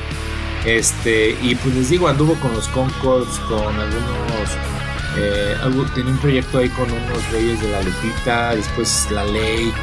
Este, 0.65 1.37
y 1.41 1.55
pues 1.55 1.75
les 1.75 1.89
digo, 1.89 2.07
anduvo 2.07 2.35
con 2.35 2.53
los 2.53 2.67
Concords, 2.69 3.39
con 3.47 3.63
algunos. 3.63 4.49
Eh, 5.17 5.55
tenía 5.95 6.11
un 6.11 6.19
proyecto 6.19 6.59
ahí 6.59 6.69
con 6.69 6.91
unos 6.91 7.31
reyes 7.31 7.61
de 7.61 7.69
la 7.69 7.81
Lupita, 7.81 8.55
después 8.55 9.07
La 9.11 9.23
Ley. 9.25 9.73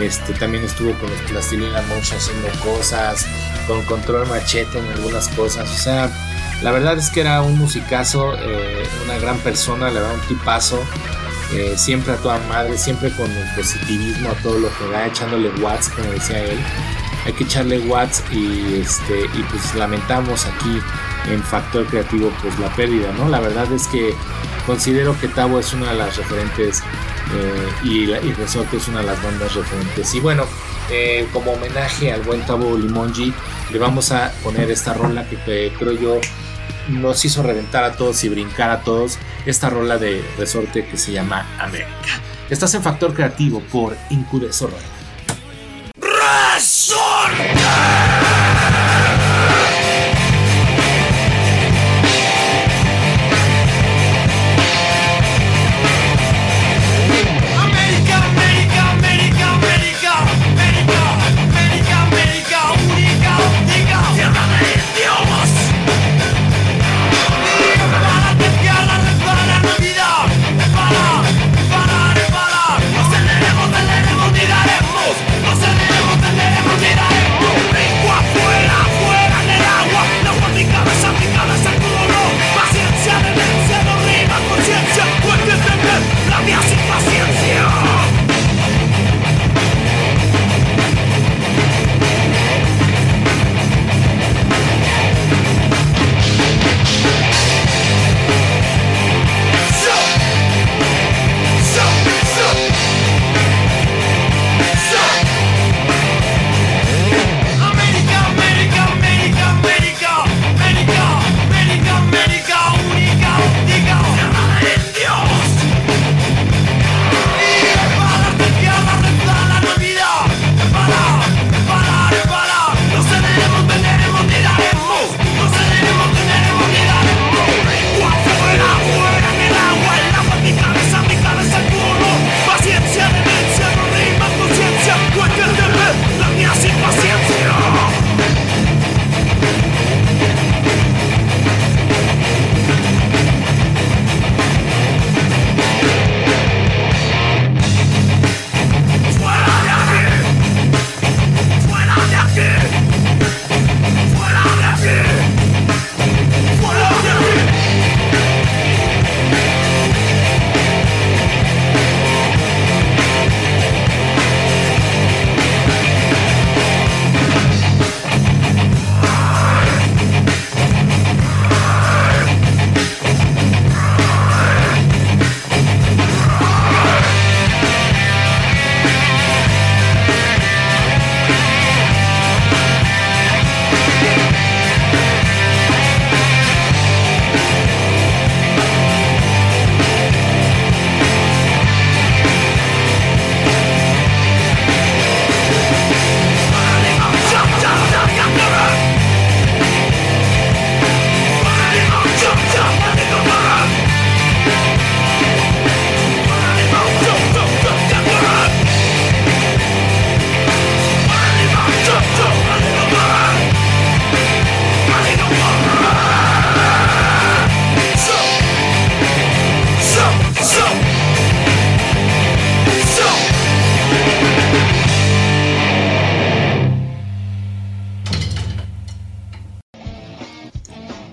Este, 0.00 0.32
también 0.34 0.64
estuvo 0.64 0.92
con 0.94 1.10
los 1.10 1.20
Plastilina 1.22 1.82
Motion 1.82 2.18
haciendo 2.18 2.48
cosas 2.64 3.26
con 3.66 3.82
control 3.84 4.26
machete 4.28 4.78
en 4.78 4.86
algunas 4.86 5.28
cosas. 5.28 5.70
O 5.70 5.76
sea, 5.76 6.10
la 6.62 6.72
verdad 6.72 6.98
es 6.98 7.10
que 7.10 7.20
era 7.20 7.42
un 7.42 7.58
musicazo, 7.58 8.34
eh, 8.34 8.82
una 9.04 9.18
gran 9.18 9.38
persona, 9.38 9.88
le 9.88 10.00
verdad 10.00 10.14
un 10.14 10.20
tipazo. 10.26 10.82
Eh, 11.52 11.74
siempre 11.76 12.12
a 12.12 12.16
toda 12.16 12.38
madre, 12.48 12.78
siempre 12.78 13.10
con 13.10 13.28
el 13.30 13.54
positivismo 13.56 14.30
a 14.30 14.34
todo 14.34 14.58
lo 14.58 14.68
que 14.78 14.86
va, 14.86 15.06
echándole 15.06 15.50
watts, 15.60 15.88
como 15.88 16.10
decía 16.12 16.38
él. 16.44 16.58
Hay 17.26 17.32
que 17.32 17.44
echarle 17.44 17.80
watts 17.80 18.22
y, 18.30 18.80
este, 18.80 19.24
y 19.34 19.42
pues 19.50 19.74
lamentamos 19.74 20.46
aquí 20.46 20.80
en 21.28 21.42
Factor 21.42 21.86
Creativo 21.86 22.32
pues 22.40 22.56
la 22.60 22.68
pérdida, 22.76 23.12
¿no? 23.12 23.28
La 23.28 23.40
verdad 23.40 23.70
es 23.72 23.88
que 23.88 24.14
considero 24.64 25.18
que 25.20 25.28
Tavo 25.28 25.58
es 25.58 25.72
una 25.72 25.90
de 25.90 25.98
las 25.98 26.16
referentes 26.16 26.82
eh, 27.34 27.68
y, 27.84 28.06
Resorte 28.32 28.76
es 28.76 28.88
una 28.88 29.00
de 29.00 29.06
las 29.06 29.22
bandas 29.22 29.54
referentes. 29.54 30.14
Y 30.14 30.20
bueno, 30.20 30.44
eh, 30.90 31.28
como 31.32 31.52
homenaje 31.52 32.12
al 32.12 32.22
buen 32.22 32.44
Tabo 32.46 32.76
Limongi, 32.76 33.32
le 33.70 33.78
vamos 33.78 34.12
a 34.12 34.32
poner 34.42 34.70
esta 34.70 34.94
rola 34.94 35.26
que, 35.28 35.72
creo 35.78 35.92
yo 35.92 36.20
nos 36.88 37.24
hizo 37.24 37.42
reventar 37.42 37.84
a 37.84 37.92
todos 37.92 38.22
y 38.24 38.28
brincar 38.28 38.70
a 38.70 38.80
todos. 38.80 39.18
Esta 39.46 39.70
rola 39.70 39.98
de 39.98 40.24
resorte 40.36 40.86
que 40.86 40.96
se 40.96 41.12
llama 41.12 41.46
América. 41.58 42.20
Estás 42.50 42.74
en 42.74 42.82
Factor 42.82 43.14
Creativo 43.14 43.60
por 43.70 43.96
Incudeso 44.10 44.68
¡Resorte! 45.96 47.54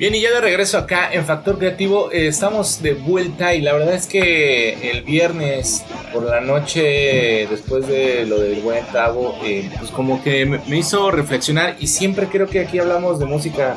Bien, 0.10 0.22
y 0.22 0.22
ya 0.22 0.32
de 0.32 0.40
regreso 0.40 0.78
acá 0.78 1.12
en 1.12 1.26
Factor 1.26 1.58
Creativo, 1.58 2.10
eh, 2.14 2.28
estamos 2.28 2.82
de 2.82 2.94
vuelta 2.94 3.54
y 3.54 3.60
la 3.60 3.74
verdad 3.74 3.94
es 3.94 4.08
que 4.08 4.90
el 4.90 5.02
viernes 5.02 5.84
por 6.14 6.24
la 6.24 6.40
noche, 6.40 7.46
después 7.50 7.90
de 7.90 8.26
lo 8.26 8.40
del 8.40 8.62
buen 8.62 8.86
Tavo, 8.86 9.38
eh, 9.44 9.70
pues 9.78 9.92
como 9.92 10.24
que 10.24 10.46
me, 10.46 10.78
hizo 10.78 11.12
reflexionar 11.12 11.76
y 11.82 11.88
siempre 11.88 12.28
creo 12.28 12.48
que 12.48 12.62
aquí 12.62 12.80
hablamos 12.80 13.20
de 13.20 13.26
música 13.26 13.76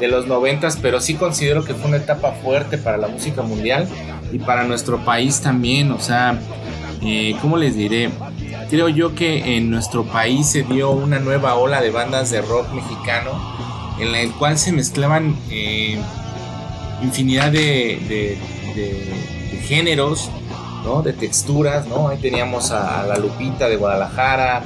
de 0.00 0.08
los 0.08 0.26
noventas, 0.26 0.78
pero 0.80 0.98
sí 0.98 1.12
considero 1.12 1.62
que 1.62 1.74
fue 1.74 1.88
una 1.88 1.98
etapa 1.98 2.32
fuerte 2.42 2.78
para 2.78 2.96
la 2.96 3.08
música 3.08 3.42
mundial 3.42 3.86
y 4.32 4.38
para 4.38 4.64
nuestro 4.64 5.04
país 5.04 5.42
también, 5.42 5.90
o 5.90 6.00
sea, 6.00 6.40
eh, 7.04 7.36
¿cómo 7.42 7.58
les 7.58 7.76
diré? 7.76 8.08
Creo 8.70 8.88
yo 8.88 9.14
que 9.14 9.56
en 9.58 9.68
nuestro 9.68 10.04
país 10.04 10.50
se 10.50 10.62
dio 10.62 10.90
una 10.90 11.18
nueva 11.18 11.56
ola 11.56 11.82
de 11.82 11.90
bandas 11.90 12.30
de 12.30 12.40
rock 12.40 12.72
mexicano 12.72 13.60
en 14.00 14.14
el 14.14 14.32
cual 14.32 14.58
se 14.58 14.72
mezclaban 14.72 15.36
eh, 15.50 16.00
infinidad 17.02 17.52
de, 17.52 18.38
géneros, 19.66 20.30
¿no? 20.84 21.02
de 21.02 21.12
texturas, 21.12 21.86
¿no? 21.86 22.08
Ahí 22.08 22.18
teníamos 22.18 22.70
a, 22.72 23.06
la 23.06 23.16
Lupita 23.16 23.68
de 23.68 23.76
Guadalajara, 23.76 24.62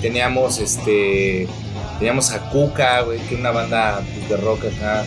teníamos 0.00 0.58
este 0.58 1.46
teníamos 1.98 2.32
a 2.32 2.50
Cuca, 2.50 3.04
que 3.04 3.34
es 3.34 3.38
una 3.38 3.50
banda 3.50 4.02
pues, 4.14 4.28
de 4.30 4.36
rock 4.38 4.64
acá 4.64 5.04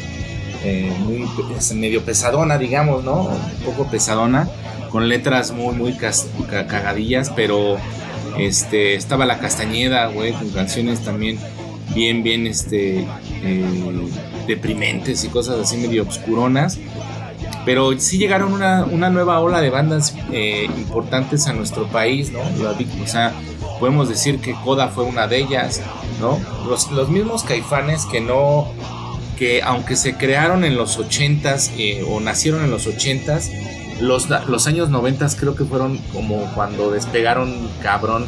eh, 0.63 0.93
muy 0.99 1.27
medio 1.75 2.03
pesadona, 2.03 2.57
digamos, 2.57 3.03
¿no? 3.03 3.23
Un 3.23 3.65
poco 3.65 3.89
pesadona, 3.89 4.47
con 4.91 5.09
letras 5.09 5.51
muy 5.51 5.75
muy 5.75 5.97
cagadillas, 5.97 7.31
pero 7.35 7.77
este 8.37 8.95
estaba 8.95 9.25
la 9.25 9.39
Castañeda, 9.39 10.07
güey, 10.07 10.33
con 10.33 10.49
canciones 10.51 11.01
también 11.01 11.39
bien, 11.93 12.23
bien 12.23 12.47
este, 12.47 13.05
eh, 13.43 13.65
deprimentes 14.47 15.23
y 15.23 15.29
cosas 15.29 15.59
así 15.59 15.77
medio 15.77 16.03
obscuronas. 16.03 16.79
Pero 17.65 17.97
sí 17.97 18.17
llegaron 18.17 18.51
una, 18.51 18.83
una 18.83 19.09
nueva 19.09 19.39
ola 19.39 19.61
de 19.61 19.69
bandas 19.69 20.15
eh, 20.31 20.65
importantes 20.77 21.47
a 21.47 21.53
nuestro 21.53 21.87
país, 21.87 22.31
¿no? 22.31 22.39
O 22.41 23.07
sea, 23.07 23.33
podemos 23.79 24.09
decir 24.09 24.39
que 24.39 24.53
Coda 24.53 24.89
fue 24.89 25.05
una 25.05 25.27
de 25.27 25.37
ellas, 25.39 25.81
¿no? 26.19 26.39
Los, 26.67 26.91
los 26.91 27.09
mismos 27.09 27.43
caifanes 27.43 28.05
que 28.05 28.19
no, 28.19 28.67
que 29.37 29.61
aunque 29.61 29.95
se 29.95 30.15
crearon 30.15 30.65
en 30.65 30.75
los 30.75 30.99
80s 30.99 31.71
eh, 31.77 32.05
o 32.07 32.19
nacieron 32.19 32.63
en 32.65 32.71
los 32.71 32.85
80s, 32.85 33.49
los, 34.01 34.27
los 34.29 34.67
años 34.67 34.89
90 34.89 35.27
creo 35.39 35.55
que 35.55 35.63
fueron 35.63 35.97
como 36.11 36.51
cuando 36.55 36.91
despegaron 36.91 37.69
cabrón 37.81 38.25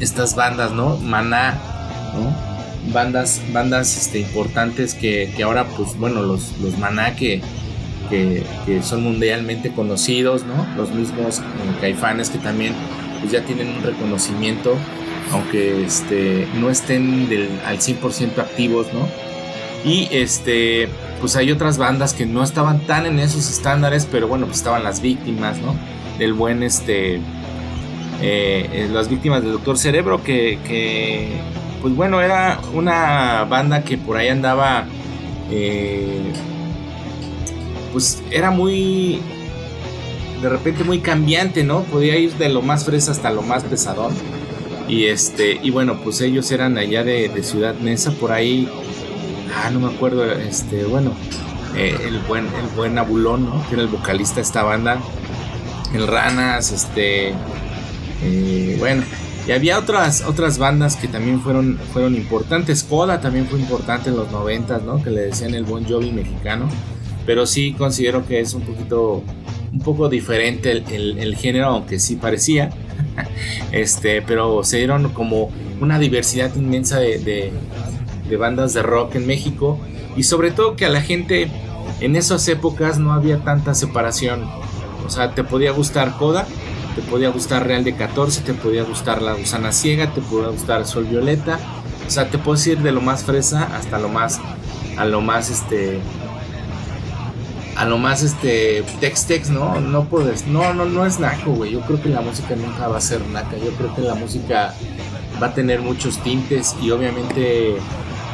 estas 0.00 0.34
bandas, 0.36 0.72
¿no? 0.72 0.96
Maná, 0.98 1.60
bandas, 2.92 3.40
bandas 3.52 3.96
este, 3.96 4.20
importantes 4.20 4.94
que, 4.94 5.32
ahora, 5.42 5.64
pues 5.76 5.96
bueno, 5.96 6.22
los, 6.22 6.58
los 6.58 6.78
Maná 6.78 7.14
que, 7.14 7.42
que, 8.08 8.42
son 8.82 9.02
mundialmente 9.02 9.70
conocidos, 9.72 10.44
¿no? 10.44 10.66
Los 10.76 10.90
mismos 10.90 11.38
eh, 11.38 11.42
caifanes 11.80 12.30
que 12.30 12.38
también 12.38 12.74
pues, 13.20 13.32
ya 13.32 13.44
tienen 13.44 13.68
un 13.68 13.82
reconocimiento, 13.82 14.74
aunque 15.32 15.84
este, 15.84 16.48
no 16.58 16.70
estén 16.70 17.28
del, 17.28 17.48
al 17.66 17.78
100% 17.78 18.38
activos, 18.38 18.86
¿no? 18.92 19.06
Y 19.84 20.08
este, 20.10 20.88
pues 21.20 21.36
hay 21.36 21.50
otras 21.50 21.78
bandas 21.78 22.12
que 22.12 22.26
no 22.26 22.42
estaban 22.42 22.80
tan 22.80 23.06
en 23.06 23.18
esos 23.18 23.48
estándares, 23.48 24.06
pero 24.10 24.28
bueno, 24.28 24.46
pues 24.46 24.58
estaban 24.58 24.82
las 24.84 25.00
víctimas, 25.00 25.58
¿no? 25.58 25.74
Del 26.18 26.34
buen, 26.34 26.62
este, 26.62 27.16
eh, 27.16 27.20
eh, 28.20 28.88
las 28.92 29.08
víctimas 29.08 29.42
del 29.42 29.52
Doctor 29.52 29.78
Cerebro, 29.78 30.22
que, 30.22 30.58
que 30.66 31.28
pues 31.80 31.94
bueno, 31.94 32.20
era 32.20 32.60
una 32.74 33.44
banda 33.44 33.82
que 33.82 33.96
por 33.96 34.16
ahí 34.16 34.28
andaba, 34.28 34.84
eh, 35.50 36.32
pues 37.92 38.22
era 38.30 38.50
muy, 38.50 39.20
de 40.42 40.48
repente 40.48 40.84
muy 40.84 41.00
cambiante, 41.00 41.64
¿no? 41.64 41.82
Podía 41.84 42.16
ir 42.16 42.34
de 42.34 42.48
lo 42.48 42.62
más 42.62 42.84
fresa 42.84 43.12
hasta 43.12 43.30
lo 43.30 43.42
más 43.42 43.64
pesadón. 43.64 44.12
Y 44.88 45.06
este, 45.06 45.58
y 45.62 45.70
bueno, 45.70 46.00
pues 46.02 46.20
ellos 46.20 46.50
eran 46.50 46.76
allá 46.76 47.04
de, 47.04 47.30
Ciudad 47.42 47.74
Neza, 47.76 48.10
por 48.12 48.32
ahí, 48.32 48.68
ah, 49.56 49.70
no 49.70 49.80
me 49.80 49.94
acuerdo, 49.94 50.30
este, 50.32 50.84
bueno, 50.84 51.12
eh, 51.76 51.96
el 52.06 52.18
buen, 52.20 52.46
el 52.46 52.66
buen 52.76 52.98
Abulón, 52.98 53.46
¿no? 53.46 53.66
Que 53.68 53.74
era 53.74 53.82
el 53.82 53.88
vocalista 53.88 54.36
de 54.36 54.42
esta 54.42 54.64
banda, 54.64 55.00
el 55.94 56.06
Ranas, 56.06 56.72
este, 56.72 57.32
eh, 58.22 58.76
bueno, 58.78 59.04
y 59.46 59.52
había 59.52 59.78
otras, 59.78 60.22
otras 60.26 60.58
bandas 60.58 60.96
que 60.96 61.08
también 61.08 61.40
fueron, 61.40 61.78
fueron 61.92 62.14
importantes. 62.14 62.84
Coda 62.84 63.20
también 63.20 63.46
fue 63.46 63.58
importante 63.58 64.10
en 64.10 64.16
los 64.16 64.30
90, 64.30 64.78
¿no? 64.78 65.02
Que 65.02 65.10
le 65.10 65.22
decían 65.22 65.54
el 65.54 65.64
Bon 65.64 65.84
Jovi 65.84 66.12
mexicano. 66.12 66.68
Pero 67.26 67.46
sí 67.46 67.72
considero 67.72 68.26
que 68.26 68.40
es 68.40 68.54
un 68.54 68.62
poquito, 68.62 69.22
un 69.72 69.80
poco 69.80 70.08
diferente 70.08 70.70
el, 70.72 71.36
género, 71.36 71.66
aunque 71.66 71.98
sí 71.98 72.16
parecía. 72.16 72.70
este, 73.72 74.22
pero 74.22 74.62
se 74.62 74.78
dieron 74.78 75.10
como 75.10 75.50
una 75.80 75.98
diversidad 75.98 76.54
inmensa 76.54 76.98
de, 76.98 77.52
de 78.28 78.36
bandas 78.36 78.74
de 78.74 78.82
rock 78.82 79.16
en 79.16 79.26
México. 79.26 79.78
Y 80.16 80.24
sobre 80.24 80.50
todo 80.50 80.76
que 80.76 80.84
a 80.84 80.90
la 80.90 81.00
gente 81.00 81.48
en 82.00 82.16
esas 82.16 82.46
épocas 82.48 82.98
no 82.98 83.12
había 83.12 83.38
tanta 83.38 83.74
separación. 83.74 84.44
O 85.06 85.10
sea, 85.10 85.34
te 85.34 85.44
podía 85.44 85.72
gustar 85.72 86.16
Coda 86.18 86.46
te 86.94 87.02
podía 87.02 87.30
gustar 87.30 87.66
Real 87.66 87.84
de 87.84 87.94
14, 87.94 88.42
te 88.42 88.54
podía 88.54 88.82
gustar 88.82 89.22
La 89.22 89.34
Gusana 89.34 89.72
Ciega, 89.72 90.12
te 90.12 90.20
podía 90.20 90.48
gustar 90.48 90.86
Sol 90.86 91.04
Violeta. 91.04 91.58
O 92.06 92.10
sea, 92.10 92.28
te 92.28 92.38
puedes 92.38 92.66
ir 92.66 92.78
de 92.78 92.92
lo 92.92 93.00
más 93.00 93.24
fresa 93.24 93.64
hasta 93.76 93.98
lo 93.98 94.08
más, 94.08 94.40
a 94.96 95.04
lo 95.04 95.20
más, 95.20 95.50
este, 95.50 96.00
a 97.76 97.84
lo 97.84 97.98
más, 97.98 98.22
este, 98.22 98.82
tex 99.00 99.26
tex, 99.26 99.50
¿no? 99.50 99.80
No 99.80 100.06
puedes, 100.06 100.46
no, 100.46 100.74
no, 100.74 100.86
no 100.86 101.06
es 101.06 101.20
naco, 101.20 101.52
güey. 101.52 101.72
Yo 101.72 101.80
creo 101.82 102.02
que 102.02 102.08
la 102.08 102.20
música 102.20 102.56
nunca 102.56 102.88
va 102.88 102.98
a 102.98 103.00
ser 103.00 103.24
naca. 103.28 103.56
Yo 103.56 103.70
creo 103.72 103.94
que 103.94 104.02
la 104.02 104.14
música 104.14 104.74
va 105.40 105.48
a 105.48 105.54
tener 105.54 105.80
muchos 105.80 106.18
tintes 106.22 106.74
y 106.82 106.90
obviamente 106.90 107.76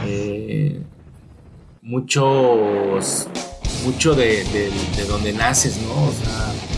eh, 0.07 0.81
mucho 1.83 2.97
de, 4.17 4.45
de, 4.45 4.71
de 4.97 5.05
donde 5.07 5.33
naces, 5.33 5.79
¿no? 5.83 5.93
O 5.93 6.13
sea, 6.13 6.76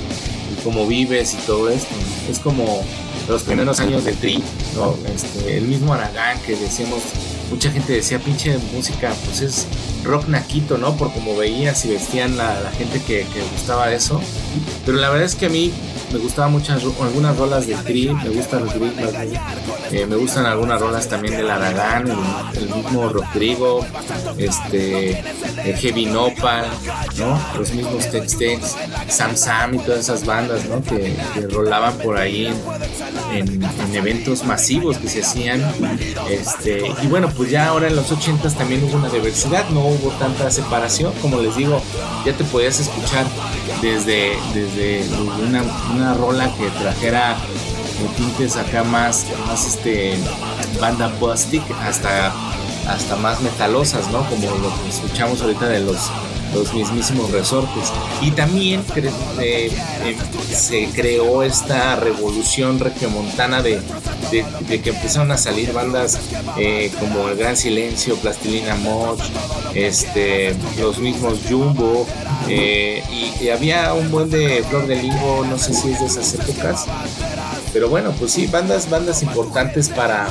cómo 0.65 0.87
vives 0.87 1.35
y 1.35 1.37
todo 1.39 1.69
esto. 1.69 1.95
Es 2.31 2.39
como 2.39 2.83
los 3.29 3.43
primeros 3.43 3.81
años 3.81 4.05
de 4.05 4.13
Tri, 4.13 4.43
¿no? 4.75 4.97
Este, 5.15 5.59
el 5.59 5.65
mismo 5.65 5.93
Aragán 5.95 6.41
que 6.41 6.57
decíamos, 6.57 7.03
mucha 7.51 7.71
gente 7.71 7.93
decía, 7.93 8.19
pinche 8.19 8.57
música, 8.73 9.13
pues 9.25 9.41
es 9.41 9.67
rock 10.05 10.29
naquito, 10.29 10.79
¿no? 10.79 10.97
Por 10.97 11.13
como 11.13 11.37
veías 11.37 11.85
y 11.85 11.91
vestían 11.91 12.37
la, 12.37 12.61
la 12.61 12.71
gente 12.71 13.01
que, 13.01 13.27
que, 13.33 13.43
gustaba 13.53 13.93
eso. 13.93 14.21
Pero 14.87 14.99
la 14.99 15.11
verdad 15.11 15.27
es 15.27 15.35
que 15.35 15.47
a 15.47 15.51
mí 15.51 15.73
me 16.13 16.19
gustaban 16.19 16.53
muchas 16.53 16.83
algunas 16.83 17.37
rolas 17.37 17.67
de 17.67 17.75
Tri, 17.77 18.11
me 18.11 18.31
gustan 18.31 18.65
los 18.65 18.75
eh, 19.91 20.07
me 20.07 20.17
gustan 20.17 20.47
algunas 20.47 20.81
rolas 20.81 21.09
también 21.09 21.37
de 21.37 21.43
la 21.43 21.59
el, 22.55 22.69
mismo 22.75 23.09
Rodrigo, 23.09 23.85
este, 24.37 25.21
el 25.65 25.77
Heavy 25.77 26.07
Nopal, 26.07 26.67
¿no? 27.19 27.41
Los 27.59 27.73
mismos 27.73 28.09
Tex 28.11 28.77
Sam 29.09 29.37
Sam 29.37 29.75
y 29.75 29.79
todas 29.79 30.01
esas 30.01 30.25
bandas, 30.25 30.65
¿no? 30.67 30.83
Que, 30.83 31.17
rolaban 31.51 31.97
por 31.99 32.17
ahí 32.17 32.53
en, 33.33 33.63
eventos 33.95 34.45
masivos 34.45 34.99
que 34.99 35.09
se 35.09 35.23
hacían. 35.23 35.63
Este, 36.31 36.83
y 37.03 37.07
bueno, 37.07 37.31
pues 37.37 37.51
ya 37.51 37.69
ahora 37.69 37.89
en 37.89 37.97
los 37.97 38.11
80 38.11 38.49
también 38.51 38.85
hubo 38.85 38.97
una 38.97 39.09
diversidad, 39.09 39.69
no 39.71 39.81
hubo 39.81 40.11
tanta 40.19 40.51
separación, 40.51 41.13
como 41.21 41.41
les 41.41 41.57
digo, 41.57 41.83
ya 42.25 42.33
te 42.33 42.45
podías 42.45 42.81
escuchar 42.81 43.27
desde, 43.81 44.37
desde 44.55 45.05
una 45.47 45.63
una 45.95 46.15
rola 46.15 46.53
que 46.57 46.69
trajera 46.71 47.37
tintes 48.17 48.57
acá 48.57 48.85
más, 48.85 49.27
más 49.47 49.67
este 49.67 50.17
banda 50.81 51.09
bustic 51.21 51.63
hasta, 51.83 52.33
hasta 52.89 53.17
más 53.17 53.41
metalosas, 53.41 54.11
¿no? 54.11 54.29
Como 54.29 54.51
lo 54.57 54.83
que 54.83 54.89
escuchamos 54.89 55.41
ahorita 55.43 55.69
de 55.69 55.81
los, 55.81 56.11
los 56.55 56.73
mismísimos 56.75 57.31
resortes. 57.31 57.93
Y 58.21 58.31
también 58.31 58.85
eh, 58.97 59.71
eh, 60.05 60.17
se 60.53 60.89
creó 60.91 61.43
esta 61.43 61.97
revolución 61.97 62.79
regiomontana 62.79 63.63
de, 63.63 63.81
de, 64.31 64.81
que 64.81 64.91
empezaron 64.91 65.31
a 65.31 65.39
salir 65.39 65.73
bandas 65.73 66.19
eh, 66.59 66.91
como 66.99 67.29
El 67.29 67.37
Gran 67.37 67.57
Silencio, 67.57 68.17
Plastilina 68.17 68.75
Moch, 68.77 69.21
este, 69.75 70.55
los 70.79 70.99
mismos 70.99 71.41
Jumbo, 71.49 72.07
y, 72.49 73.43
y, 73.43 73.51
había 73.51 73.93
un 73.93 74.11
buen 74.11 74.31
de 74.31 74.65
Flor 74.69 74.87
de 74.87 74.97
Limbo, 74.97 75.45
no 75.45 75.59
sé 75.59 75.75
si 75.75 75.91
es 75.91 76.01
de 76.01 76.07
esas 76.07 76.35
épocas, 76.35 76.87
pero 77.73 77.89
bueno, 77.89 78.13
pues 78.19 78.33
sí, 78.33 78.47
bandas, 78.47 78.89
bandas 78.89 79.23
importantes 79.23 79.89
para, 79.89 80.29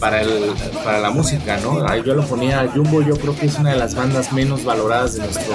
para, 0.00 0.22
el, 0.22 0.52
para 0.82 0.98
la 0.98 1.10
música, 1.10 1.58
¿no? 1.58 1.94
Yo 2.02 2.14
lo 2.14 2.24
ponía 2.26 2.66
Jumbo, 2.74 3.02
yo 3.02 3.16
creo 3.16 3.38
que 3.38 3.46
es 3.46 3.56
una 3.58 3.72
de 3.72 3.78
las 3.78 3.94
bandas 3.94 4.32
menos 4.32 4.64
valoradas 4.64 5.14
de, 5.14 5.20
nuestro, 5.20 5.54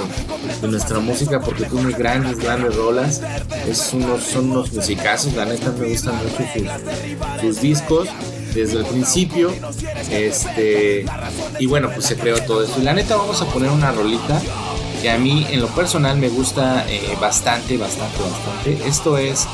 de 0.62 0.68
nuestra 0.68 1.00
música 1.00 1.42
porque 1.42 1.66
tiene 1.66 1.92
grandes, 1.94 2.38
grandes 2.38 2.76
rolas. 2.76 3.22
Es 3.68 3.92
unos, 3.94 4.24
son 4.24 4.52
unos 4.52 4.72
musicazos, 4.72 5.34
la 5.34 5.46
neta 5.46 5.72
me 5.72 5.90
gustan 5.90 6.16
mucho 6.18 6.38
sus, 6.54 7.42
sus 7.42 7.62
discos 7.62 8.08
desde 8.54 8.78
el 8.78 8.86
principio. 8.86 9.52
Este, 10.10 11.06
y 11.60 11.66
bueno, 11.66 11.90
pues 11.94 12.06
se 12.06 12.16
creó 12.16 12.40
todo 12.44 12.64
esto. 12.64 12.80
Y 12.80 12.84
la 12.84 12.94
neta, 12.94 13.18
vamos 13.18 13.42
a 13.42 13.46
poner 13.46 13.72
una 13.72 13.92
rolita 13.92 14.40
que 15.02 15.10
a 15.10 15.18
mí 15.18 15.46
en 15.50 15.60
lo 15.60 15.68
personal 15.68 16.18
me 16.18 16.30
gusta 16.30 16.86
eh, 16.88 17.18
bastante, 17.20 17.78
bastante, 17.78 18.20
bastante. 18.22 18.88
Esto 18.88 19.18
es 19.18 19.48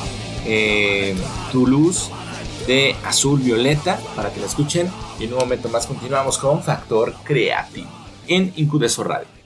eh, 0.45 1.15
Toulouse 1.51 2.09
de 2.67 2.95
azul 3.05 3.39
violeta 3.39 3.99
para 4.15 4.31
que 4.31 4.39
la 4.39 4.45
escuchen 4.45 4.91
y 5.19 5.25
en 5.25 5.33
un 5.33 5.39
momento 5.39 5.69
más 5.69 5.87
continuamos 5.87 6.37
con 6.37 6.61
Factor 6.61 7.13
Creative 7.23 7.87
en 8.27 8.53
Incudeso 8.55 9.03
Radio. 9.03 9.40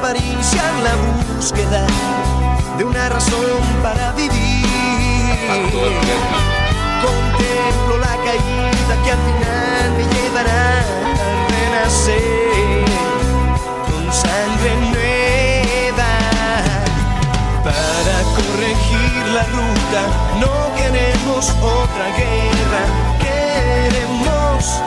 para 0.00 0.18
iniciar 0.18 0.72
la 0.82 0.94
búsqueda 1.36 1.86
de 2.78 2.84
una 2.84 3.08
razón 3.10 3.60
para 3.82 4.12
vivir. 4.12 4.64
Contemplo 7.02 7.98
la 7.98 8.16
caída 8.24 9.02
que 9.04 9.10
al 9.12 9.18
final 9.18 9.92
me 9.98 10.04
llevará 10.14 10.78
a 10.78 11.48
renacer 11.50 12.84
con 13.84 14.04
sangre 14.10 14.70
nueva 14.90 16.12
para 17.62 18.16
corregir 18.36 19.26
la 19.34 19.42
ruta. 19.42 20.00
No 20.40 20.74
queremos 20.76 21.50
otra 21.60 22.06
guerra, 22.16 22.82
queremos 23.20 24.80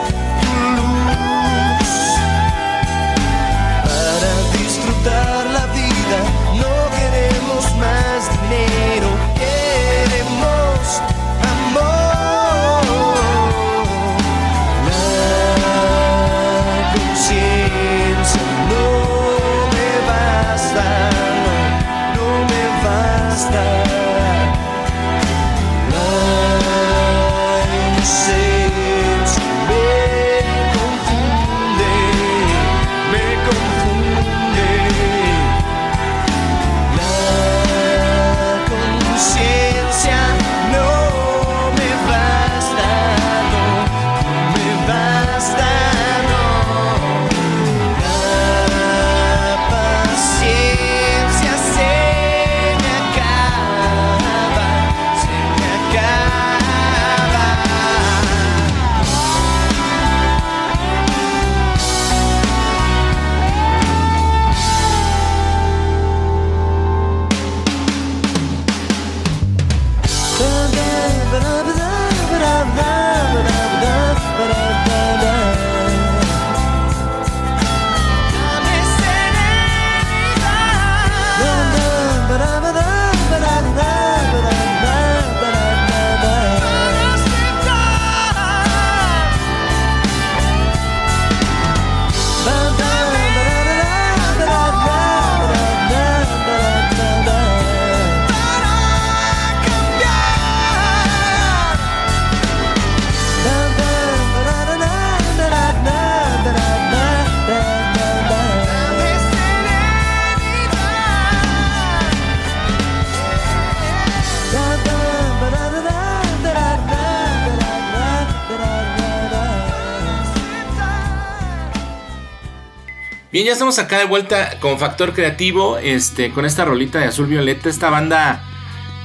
estamos 123.60 123.78
acá 123.78 123.98
de 123.98 124.06
vuelta 124.06 124.58
con 124.58 124.78
Factor 124.78 125.12
Creativo, 125.12 125.76
este, 125.76 126.30
con 126.30 126.46
esta 126.46 126.64
rolita 126.64 126.98
de 126.98 127.04
Azul 127.04 127.26
Violeta, 127.26 127.68
esta 127.68 127.90
banda 127.90 128.42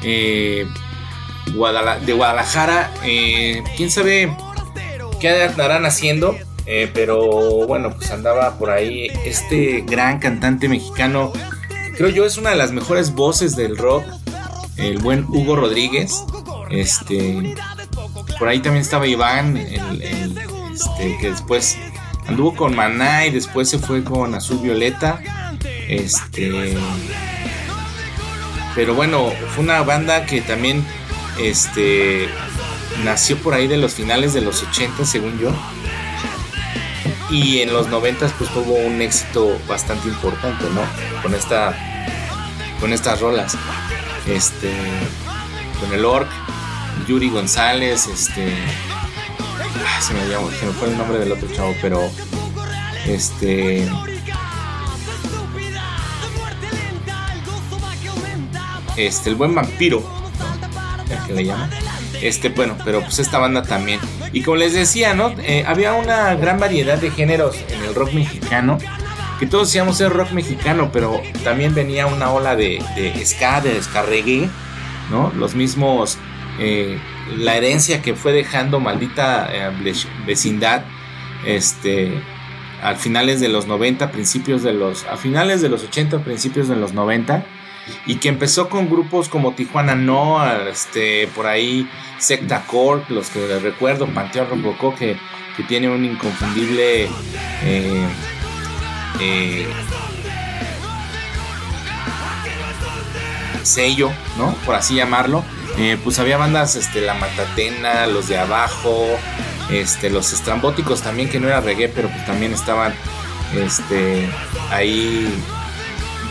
eh, 0.01 0.65
Guadala 1.53 1.99
de 1.99 2.13
Guadalajara. 2.13 2.89
Eh, 3.03 3.61
¿Quién 3.75 3.91
sabe 3.91 4.33
qué 5.19 5.43
andarán 5.43 5.85
haciendo? 5.85 6.37
Eh, 6.65 6.89
pero 6.93 7.67
bueno, 7.67 7.93
pues 7.97 8.09
andaba 8.11 8.57
por 8.57 8.69
ahí 8.69 9.07
este 9.25 9.81
gran 9.81 10.19
cantante 10.19 10.69
mexicano, 10.69 11.33
creo 11.97 12.07
yo 12.07 12.25
es 12.25 12.37
una 12.37 12.51
de 12.51 12.55
las 12.55 12.71
mejores 12.71 13.13
voces 13.13 13.57
del 13.57 13.75
rock, 13.75 14.05
el 14.77 14.99
buen 14.99 15.25
Hugo 15.25 15.57
Rodríguez. 15.57 16.23
Este, 16.69 17.55
por 18.39 18.47
ahí 18.47 18.61
también 18.61 18.83
estaba 18.83 19.05
Iván, 19.05 19.57
este, 19.57 21.17
que 21.19 21.31
después 21.31 21.77
anduvo 22.27 22.55
con 22.55 22.75
Maná 22.75 23.25
y 23.25 23.31
después 23.31 23.69
se 23.69 23.79
fue 23.79 24.03
con 24.03 24.35
Azul 24.35 24.59
Violeta. 24.59 25.21
Este, 25.87 26.77
pero 28.73 28.93
bueno, 28.95 29.31
fue 29.53 29.63
una 29.63 29.81
banda 29.83 30.25
que 30.25 30.41
también 30.41 30.83
este, 31.39 32.27
nació 33.03 33.37
por 33.37 33.53
ahí 33.53 33.67
de 33.67 33.77
los 33.77 33.93
finales 33.93 34.33
de 34.33 34.41
los 34.41 34.63
80, 34.63 35.05
según 35.05 35.39
yo. 35.39 35.51
Y 37.29 37.59
en 37.59 37.73
los 37.73 37.87
90 37.87 38.27
pues 38.37 38.49
tuvo 38.51 38.75
un 38.75 39.01
éxito 39.01 39.59
bastante 39.67 40.07
importante, 40.07 40.65
¿no? 40.73 40.81
Con 41.21 41.33
esta 41.33 41.75
con 42.79 42.93
estas 42.93 43.19
rolas. 43.21 43.57
Este 44.27 44.71
con 45.79 45.93
el 45.93 46.05
Orc, 46.05 46.29
Yuri 47.07 47.29
González, 47.29 48.07
este 48.07 48.53
se 49.99 50.13
me 50.13 50.27
llamó, 50.27 50.49
se 50.51 50.65
me 50.65 50.71
fue 50.73 50.89
el 50.89 50.97
nombre 50.97 51.19
del 51.19 51.31
otro 51.31 51.47
chavo, 51.53 51.75
pero 51.81 52.09
este 53.05 53.87
este 58.97 59.29
el 59.29 59.35
buen 59.35 59.53
vampiro, 59.53 60.03
el 61.09 61.27
que 61.27 61.33
le 61.33 61.45
llama 61.45 61.69
este, 62.21 62.49
bueno, 62.49 62.75
pero 62.83 63.01
pues 63.01 63.19
esta 63.19 63.39
banda 63.39 63.63
también. 63.63 63.99
Y 64.33 64.41
como 64.41 64.57
les 64.57 64.73
decía, 64.73 65.13
¿no? 65.13 65.33
Eh, 65.43 65.63
había 65.67 65.93
una 65.93 66.33
gran 66.35 66.59
variedad 66.59 66.97
de 66.97 67.11
géneros 67.11 67.57
en 67.69 67.83
el 67.83 67.95
rock 67.95 68.13
mexicano. 68.13 68.77
Que 69.39 69.45
todos 69.45 69.67
decíamos 69.67 69.97
ser 69.97 70.13
rock 70.13 70.31
mexicano, 70.31 70.89
pero 70.93 71.21
también 71.43 71.75
venía 71.75 72.07
una 72.07 72.31
ola 72.31 72.55
de, 72.55 72.81
de 72.95 73.25
ska, 73.25 73.61
de 73.61 73.81
ska 73.81 74.05
¿no? 75.11 75.31
Los 75.35 75.55
mismos. 75.55 76.17
Eh, 76.59 76.97
la 77.37 77.55
herencia 77.55 78.01
que 78.01 78.15
fue 78.15 78.33
dejando 78.33 78.79
maldita 78.79 79.49
eh, 79.51 79.93
vecindad. 80.25 80.83
Este. 81.45 82.21
A 82.81 82.93
finales 82.95 83.39
de 83.39 83.47
los 83.47 83.67
90, 83.67 84.11
principios 84.11 84.61
de 84.61 84.73
los. 84.73 85.05
A 85.05 85.17
finales 85.17 85.61
de 85.61 85.69
los 85.69 85.83
80, 85.83 86.23
principios 86.23 86.67
de 86.67 86.75
los 86.75 86.93
90 86.93 87.45
y 88.05 88.15
que 88.15 88.29
empezó 88.29 88.69
con 88.69 88.89
grupos 88.89 89.29
como 89.29 89.53
Tijuana 89.53 89.95
No, 89.95 90.43
este, 90.67 91.27
por 91.35 91.47
ahí 91.47 91.89
Secta 92.17 92.65
Corp, 92.65 93.09
los 93.09 93.29
que 93.29 93.59
recuerdo, 93.59 94.07
Panteón 94.07 94.49
Rococó, 94.49 94.95
que, 94.95 95.17
que 95.55 95.63
tiene 95.63 95.89
un 95.89 96.03
inconfundible 96.05 97.03
eh, 97.63 98.07
eh, 99.19 99.67
sello, 103.63 104.11
¿no? 104.37 104.53
Por 104.65 104.75
así 104.75 104.95
llamarlo. 104.95 105.43
Eh, 105.77 105.97
pues 106.03 106.19
había 106.19 106.37
bandas, 106.37 106.75
este, 106.75 107.01
La 107.01 107.13
Matatena, 107.13 108.07
Los 108.07 108.27
de 108.27 108.37
Abajo, 108.37 109.05
este, 109.69 110.09
Los 110.09 110.31
Estrambóticos 110.31 111.01
también, 111.01 111.29
que 111.29 111.39
no 111.39 111.47
era 111.47 111.59
reggae, 111.59 111.89
pero 111.89 112.09
pues 112.09 112.25
también 112.25 112.53
estaban 112.53 112.93
este, 113.53 114.29
ahí 114.71 115.27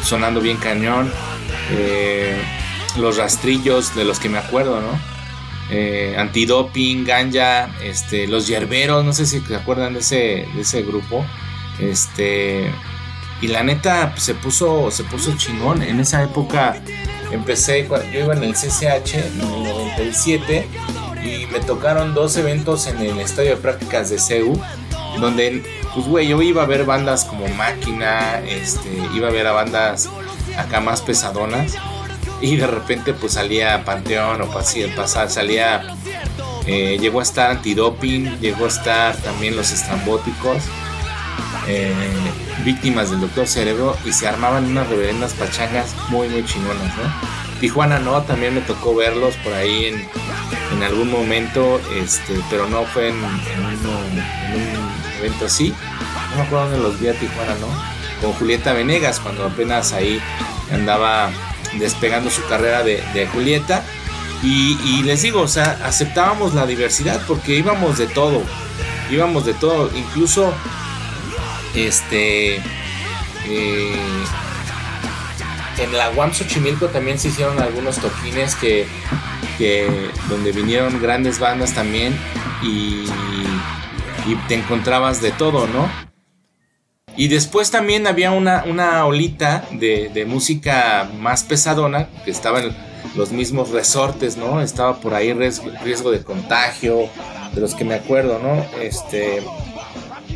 sonando 0.03 0.41
bien 0.41 0.57
cañón. 0.57 1.13
Eh, 1.71 2.37
los 2.97 3.17
rastrillos 3.17 3.95
de 3.95 4.05
los 4.05 4.19
que 4.19 4.29
me 4.29 4.39
acuerdo, 4.39 4.81
¿no? 4.81 4.99
Eh, 5.71 6.15
antidoping, 6.19 7.05
ganja, 7.05 7.71
este, 7.83 8.27
los 8.27 8.47
yerberos, 8.47 9.05
no 9.05 9.13
sé 9.13 9.27
si 9.27 9.41
se 9.41 9.57
acuerdan 9.57 9.95
de 9.95 10.01
ese, 10.01 10.47
de 10.55 10.61
ese 10.61 10.83
grupo. 10.83 11.25
Este, 11.81 12.71
y 13.41 13.49
la 13.49 13.63
neta 13.63 14.11
pues, 14.13 14.23
se 14.23 14.35
puso, 14.35 14.91
se 14.91 15.05
puso 15.05 15.37
chingón. 15.37 15.83
En 15.83 16.01
esa 16.01 16.23
época 16.23 16.81
empecé, 17.35 17.88
yo 18.12 18.20
iba 18.20 18.35
en 18.35 18.44
el 18.44 18.55
CCH 18.55 19.14
en 19.14 19.25
el 19.25 19.38
97 19.38 20.66
y 21.25 21.47
me 21.47 21.61
tocaron 21.61 22.14
dos 22.14 22.37
eventos 22.37 22.87
en 22.87 22.99
el 22.99 23.18
estadio 23.20 23.51
de 23.51 23.57
prácticas 23.57 24.11
de 24.11 24.18
CEU, 24.18 24.61
donde, 25.20 25.62
pues 25.94 26.07
güey, 26.07 26.29
yo 26.29 26.40
iba 26.42 26.62
a 26.62 26.66
ver 26.66 26.85
bandas 26.85 27.25
como 27.25 27.49
Máquina, 27.49 28.40
este, 28.40 28.90
iba 29.14 29.29
a 29.29 29.31
ver 29.31 29.47
a 29.47 29.53
bandas 29.53 30.09
acá 30.57 30.81
más 30.81 31.01
pesadonas. 31.01 31.75
Y 32.40 32.57
de 32.57 32.66
repente 32.66 33.14
pues 33.14 33.35
salía 33.35 33.85
Panteón 33.85 34.42
o 34.42 34.51
pasar, 34.51 35.31
salía, 35.31 35.83
eh, 36.66 36.99
llegó 37.01 37.20
a 37.20 37.23
estar 37.23 37.51
antidoping, 37.51 38.38
llegó 38.40 38.66
a 38.66 38.68
estar 38.68 39.16
también 39.16 39.57
los 39.57 39.73
estrambóticos, 39.73 40.62
eh, 41.68 41.92
víctimas 42.64 43.11
del 43.11 43.20
doctor 43.20 43.46
Cerebro 43.46 43.96
y 44.05 44.12
se 44.12 44.29
armaban 44.29 44.66
unas 44.66 44.88
reverendas 44.88 45.33
pachangas 45.35 45.94
muy 46.09 46.29
muy 46.29 46.44
chingonas, 46.44 46.96
¿no? 46.96 47.35
Tijuana 47.61 47.98
no, 47.98 48.22
también 48.22 48.55
me 48.55 48.61
tocó 48.61 48.94
verlos 48.94 49.37
por 49.37 49.53
ahí 49.53 49.87
en, 49.87 50.09
en 50.77 50.83
algún 50.83 51.11
momento, 51.11 51.81
este, 51.96 52.35
pero 52.50 52.66
no 52.68 52.85
fue 52.85 53.09
en, 53.09 53.16
un, 53.16 54.22
evento 55.18 55.46
así. 55.46 55.72
No 56.31 56.37
me 56.37 56.42
acuerdo 56.42 56.70
dónde 56.70 56.88
los 56.88 57.00
vi 57.00 57.09
a 57.09 57.14
Tijuana, 57.14 57.55
¿no? 57.61 57.94
con 58.20 58.33
Julieta 58.33 58.72
Venegas, 58.72 59.20
cuando 59.20 59.44
apenas 59.44 59.92
ahí 59.92 60.20
andaba 60.72 61.31
despegando 61.79 62.31
su 62.31 62.44
carrera 62.46 62.83
de, 62.83 63.29
Julieta. 63.33 63.85
Y, 64.42 65.03
les 65.05 65.22
digo, 65.22 65.40
o 65.40 65.48
sea, 65.48 65.79
aceptábamos 65.85 66.55
la 66.55 66.66
diversidad 66.66 67.22
porque 67.27 67.57
íbamos 67.57 67.96
de 67.96 68.07
todo, 68.07 68.42
íbamos 69.11 69.46
de 69.46 69.55
todo, 69.55 69.90
incluso 69.96 70.53
este 71.75 72.57
eh, 73.47 73.95
en 75.79 75.93
la 75.93 76.11
UAM 76.11 76.33
Xochimilco 76.33 76.89
también 76.89 77.19
se 77.19 77.29
hicieron 77.29 77.61
algunos 77.61 77.99
toquines 77.99 78.55
que, 78.55 78.87
donde 80.29 80.53
vinieron 80.53 81.01
grandes 81.01 81.39
bandas 81.39 81.75
también 81.75 82.17
y, 82.63 83.05
te 84.49 84.55
encontrabas 84.55 85.21
de 85.21 85.33
todo, 85.33 85.67
¿no? 85.67 85.91
Y 87.15 87.29
después 87.29 87.71
también 87.71 88.07
había 88.07 88.31
una, 88.31 88.65
una 88.65 89.05
olita 89.05 89.69
de, 89.71 90.25
música 90.27 91.11
más 91.19 91.45
pesadona, 91.45 92.09
que 92.25 92.31
estaban 92.31 92.75
los 93.17 93.33
mismos 93.33 93.71
resortes, 93.71 94.37
¿no? 94.37 94.63
Estaba 94.63 95.01
por 95.01 95.13
ahí 95.15 95.33
riesgo, 95.35 96.11
de 96.11 96.23
contagio, 96.25 97.09
de 97.53 97.61
los 97.61 97.75
que 97.75 97.85
me 97.85 97.95
acuerdo, 97.95 98.39
¿no? 98.39 98.65
Este. 98.81 99.43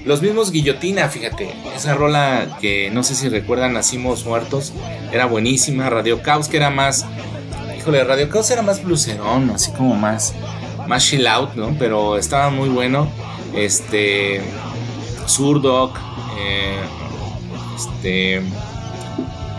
Los 0.09 0.23
mismos 0.23 0.53
Guillotina, 0.53 1.07
fíjate, 1.11 1.55
esa 1.77 1.93
rola 1.93 2.57
que 2.63 2.91
no 2.91 3.03
sé 3.03 3.15
si 3.15 3.29
recuerdan, 3.29 3.75
Nacimos 3.75 4.25
Muertos, 4.25 4.73
era 5.13 5.27
buenísima. 5.27 5.91
Radio 5.91 6.23
Caos, 6.23 6.49
que 6.49 6.57
era 6.57 6.71
más. 6.71 7.05
Híjole, 7.77 8.03
Radio 8.05 8.31
Caos 8.31 8.51
era 8.51 8.63
más 8.63 8.83
blucerón, 8.83 9.51
así 9.51 9.71
como 9.73 9.95
más. 9.97 10.33
Más 10.87 11.05
chill 11.05 11.27
out, 11.27 11.57
¿no? 11.57 11.77
Pero 11.79 12.17
estaba 12.17 12.49
muy 12.49 12.71
bueno. 12.71 13.07
Este. 13.55 14.41
Surdoc, 15.27 15.99
eh, 16.39 16.79
este, 17.77 18.41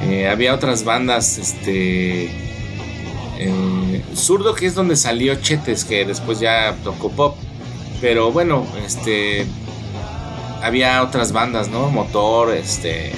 eh, 0.02 0.28
había 0.28 0.56
otras 0.56 0.84
bandas, 0.84 1.38
este, 1.38 2.24
eh, 3.38 4.04
Zurdo 4.16 4.56
que 4.56 4.66
es 4.66 4.74
donde 4.74 4.96
salió 4.96 5.36
Chetes, 5.36 5.86
que 5.86 6.06
después 6.06 6.40
ya 6.40 6.76
tocó 6.84 7.12
pop, 7.12 7.38
pero 8.02 8.32
bueno, 8.32 8.66
este, 8.84 9.46
había 10.62 11.04
otras 11.04 11.32
bandas, 11.32 11.69
¿no? 11.69 11.89
Motor, 11.89 12.54
este, 12.54 13.12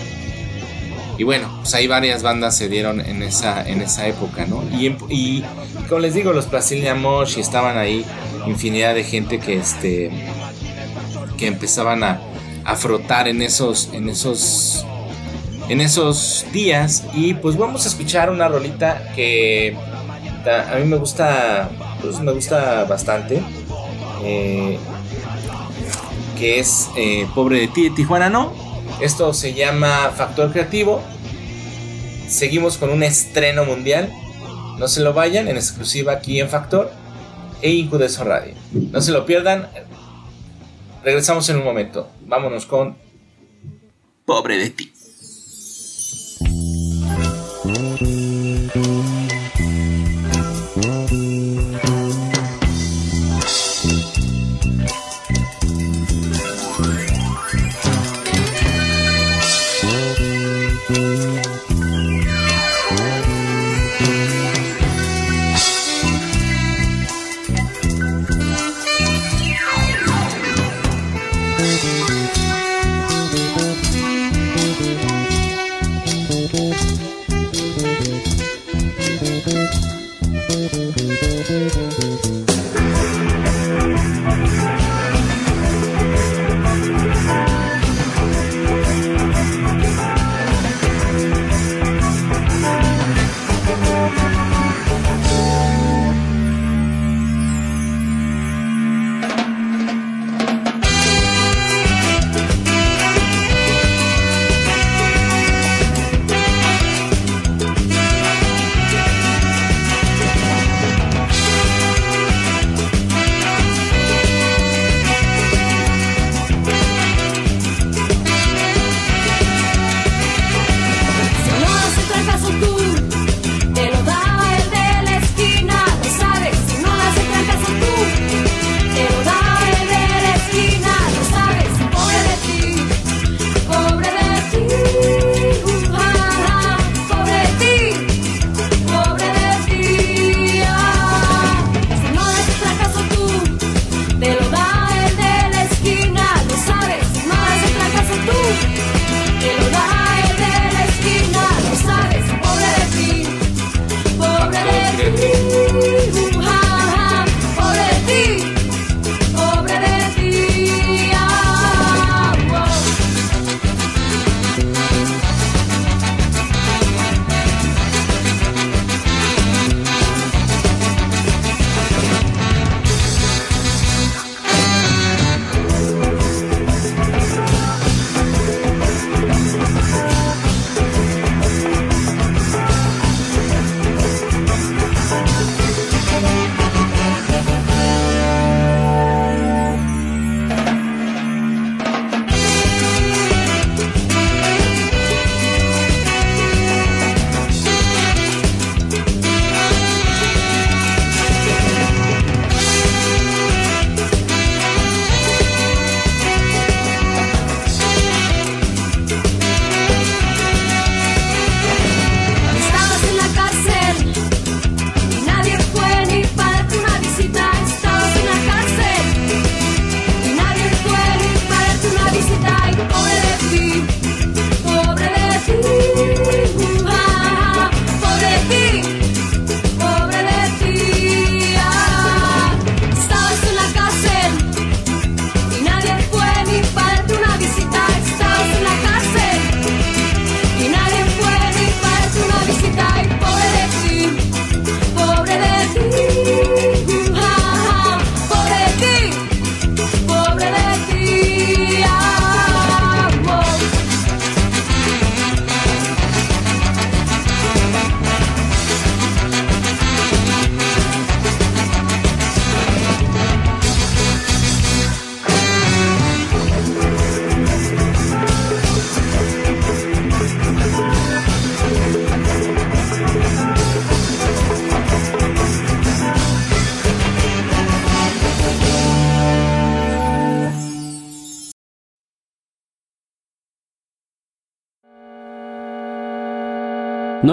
y 1.17 1.23
bueno, 1.23 1.51
pues 1.60 1.73
hay 1.75 1.86
varias 1.88 2.23
bandas 2.23 2.58
se 2.58 2.67
dieron 2.67 2.99
en 2.99 3.21
esa, 3.21 3.67
en 3.67 3.82
esa 3.82 4.08
época, 4.08 4.45
¿no? 4.47 4.63
Y, 4.71 5.43
como 5.88 5.99
les 5.99 6.13
digo, 6.13 6.34
los 6.34 6.49
Brasilia 6.49 6.95
Mosh 6.95 7.38
y 7.38 7.41
estaban 7.41 7.77
ahí 7.77 8.04
infinidad 8.47 8.95
de 8.95 9.04
gente 9.04 9.39
que, 9.39 9.58
este, 9.58 10.10
que 11.38 11.47
empezaban 11.47 12.04
a, 12.04 12.19
a 12.65 12.75
frotar 12.75 13.27
en 13.27 13.41
esos, 13.41 13.89
en 13.93 14.10
esos, 14.10 14.86
en 15.69 15.82
esos 15.82 16.45
días. 16.51 17.06
Y 17.13 17.36
pues 17.36 17.56
vamos 17.56 17.86
a 17.86 17.89
escuchar 17.89 18.32
una 18.32 18.47
rolita 18.47 19.12
que 19.15 19.75
a 20.45 20.75
mí 20.77 20.86
me 20.86 20.97
gusta, 20.97 21.69
pues 22.01 22.19
me 22.19 22.32
gusta 22.32 22.86
bastante. 22.86 23.41
Eh, 24.23 24.80
que 26.41 26.60
es 26.60 26.89
eh, 26.97 27.27
Pobre 27.36 27.60
de 27.60 27.67
ti 27.67 27.91
Tijuana, 27.91 28.32
¿no? 28.32 28.51
Esto 28.99 29.32
se 29.32 29.54
llama 29.54 30.12
Factor 30.15 30.51
Creativo. 30.51 30.99
Seguimos 32.27 32.80
con 32.80 32.89
un 32.89 33.04
estreno 33.04 33.63
mundial. 33.63 34.12
No 34.80 34.88
se 34.88 35.01
lo 35.01 35.13
vayan, 35.13 35.47
en 35.47 35.56
exclusiva 35.56 36.13
aquí 36.13 36.39
en 36.39 36.49
Factor 36.49 36.91
e 37.62 37.69
Incudeso 37.69 38.23
Radio. 38.23 38.56
No 38.71 39.01
se 39.01 39.12
lo 39.12 39.23
pierdan, 39.27 39.69
Regresamos 41.04 41.47
en 41.49 41.58
un 41.58 41.63
momento. 41.63 42.10
Vámonos 42.25 42.65
con 42.65 42.95
Pobre 44.25 44.58
de 44.58 44.69
ti. 44.71 44.91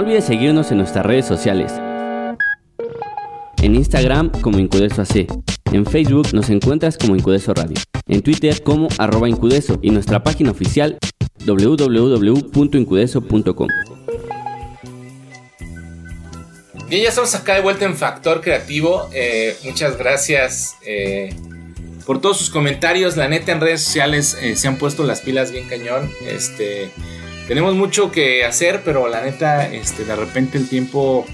Olvides 0.08 0.24
seguirnos 0.24 0.70
en 0.70 0.78
nuestras 0.78 1.04
redes 1.04 1.26
sociales. 1.26 1.70
En 3.60 3.74
Instagram 3.74 4.30
como 4.40 4.58
Incudeso 4.58 5.02
AC. 5.02 5.26
En 5.70 5.84
Facebook 5.84 6.28
nos 6.32 6.48
encuentras 6.48 6.96
como 6.96 7.14
Incudeso 7.14 7.52
Radio. 7.52 7.76
En 8.06 8.22
Twitter 8.22 8.62
como 8.62 8.88
arroba 8.96 9.28
Incudeso 9.28 9.78
y 9.82 9.90
nuestra 9.90 10.24
página 10.24 10.52
oficial 10.52 10.96
www.incudeso.com. 11.44 13.68
Bien, 16.88 17.02
ya 17.02 17.10
estamos 17.10 17.34
acá 17.34 17.56
de 17.56 17.60
vuelta 17.60 17.84
en 17.84 17.94
Factor 17.94 18.40
Creativo. 18.40 19.10
Eh, 19.12 19.58
muchas 19.64 19.98
gracias 19.98 20.76
eh, 20.86 21.36
por 22.06 22.22
todos 22.22 22.38
sus 22.38 22.48
comentarios. 22.48 23.18
La 23.18 23.28
neta 23.28 23.52
en 23.52 23.60
redes 23.60 23.82
sociales 23.82 24.38
eh, 24.40 24.56
se 24.56 24.68
han 24.68 24.78
puesto 24.78 25.04
las 25.04 25.20
pilas 25.20 25.52
bien 25.52 25.68
cañón. 25.68 26.10
Este, 26.26 26.90
tenemos 27.48 27.74
mucho 27.74 28.12
que 28.12 28.44
hacer, 28.44 28.82
pero 28.84 29.08
la 29.08 29.22
neta, 29.22 29.72
este, 29.72 30.04
de 30.04 30.14
repente 30.14 30.58
el 30.58 30.68
tiempo, 30.68 31.24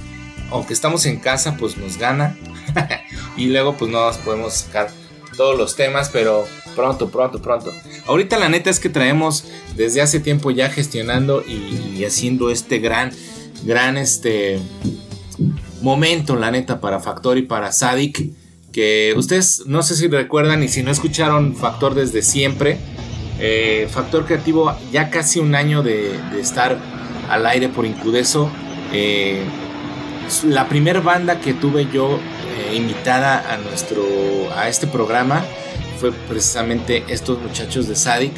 aunque 0.50 0.72
estamos 0.72 1.04
en 1.06 1.18
casa, 1.18 1.56
pues 1.58 1.76
nos 1.76 1.98
gana. 1.98 2.38
y 3.36 3.46
luego 3.46 3.76
pues 3.76 3.90
no 3.90 4.06
nos 4.06 4.18
podemos 4.18 4.54
sacar 4.54 4.90
todos 5.36 5.58
los 5.58 5.74
temas, 5.74 6.10
pero 6.10 6.46
pronto, 6.76 7.10
pronto, 7.10 7.42
pronto. 7.42 7.72
Ahorita 8.06 8.38
la 8.38 8.48
neta 8.48 8.70
es 8.70 8.78
que 8.78 8.88
traemos 8.88 9.44
desde 9.74 10.02
hace 10.02 10.20
tiempo 10.20 10.52
ya 10.52 10.70
gestionando 10.70 11.42
y, 11.44 12.04
haciendo 12.04 12.48
este 12.48 12.78
gran, 12.78 13.10
gran 13.64 13.96
este 13.96 14.60
momento, 15.82 16.36
la 16.36 16.52
neta, 16.52 16.80
para 16.80 17.00
Factor 17.00 17.38
y 17.38 17.42
para 17.42 17.72
Sadik. 17.72 18.30
Que 18.72 19.14
ustedes 19.16 19.64
no 19.66 19.82
sé 19.82 19.96
si 19.96 20.06
recuerdan 20.06 20.62
y 20.62 20.68
si 20.68 20.84
no 20.84 20.92
escucharon 20.92 21.56
Factor 21.56 21.94
desde 21.94 22.22
siempre 22.22 22.78
eh, 23.38 23.88
Factor 23.90 24.26
Creativo, 24.26 24.74
ya 24.92 25.10
casi 25.10 25.40
un 25.40 25.54
año 25.54 25.82
de, 25.82 26.18
estar 26.38 26.78
al 27.28 27.46
aire 27.46 27.68
por 27.68 27.86
Incudeso. 27.86 28.50
Eh, 28.92 29.42
la 30.44 30.68
primera 30.68 31.00
banda 31.00 31.40
que 31.40 31.52
tuve 31.52 31.88
yo 31.92 32.18
eh, 32.18 32.76
invitada 32.76 33.52
a 33.52 33.58
nuestro 33.58 34.02
a 34.56 34.68
este 34.68 34.86
programa 34.86 35.44
fue 35.98 36.12
precisamente 36.12 37.04
estos 37.08 37.40
muchachos 37.40 37.88
de 37.88 37.96
Sadik. 37.96 38.32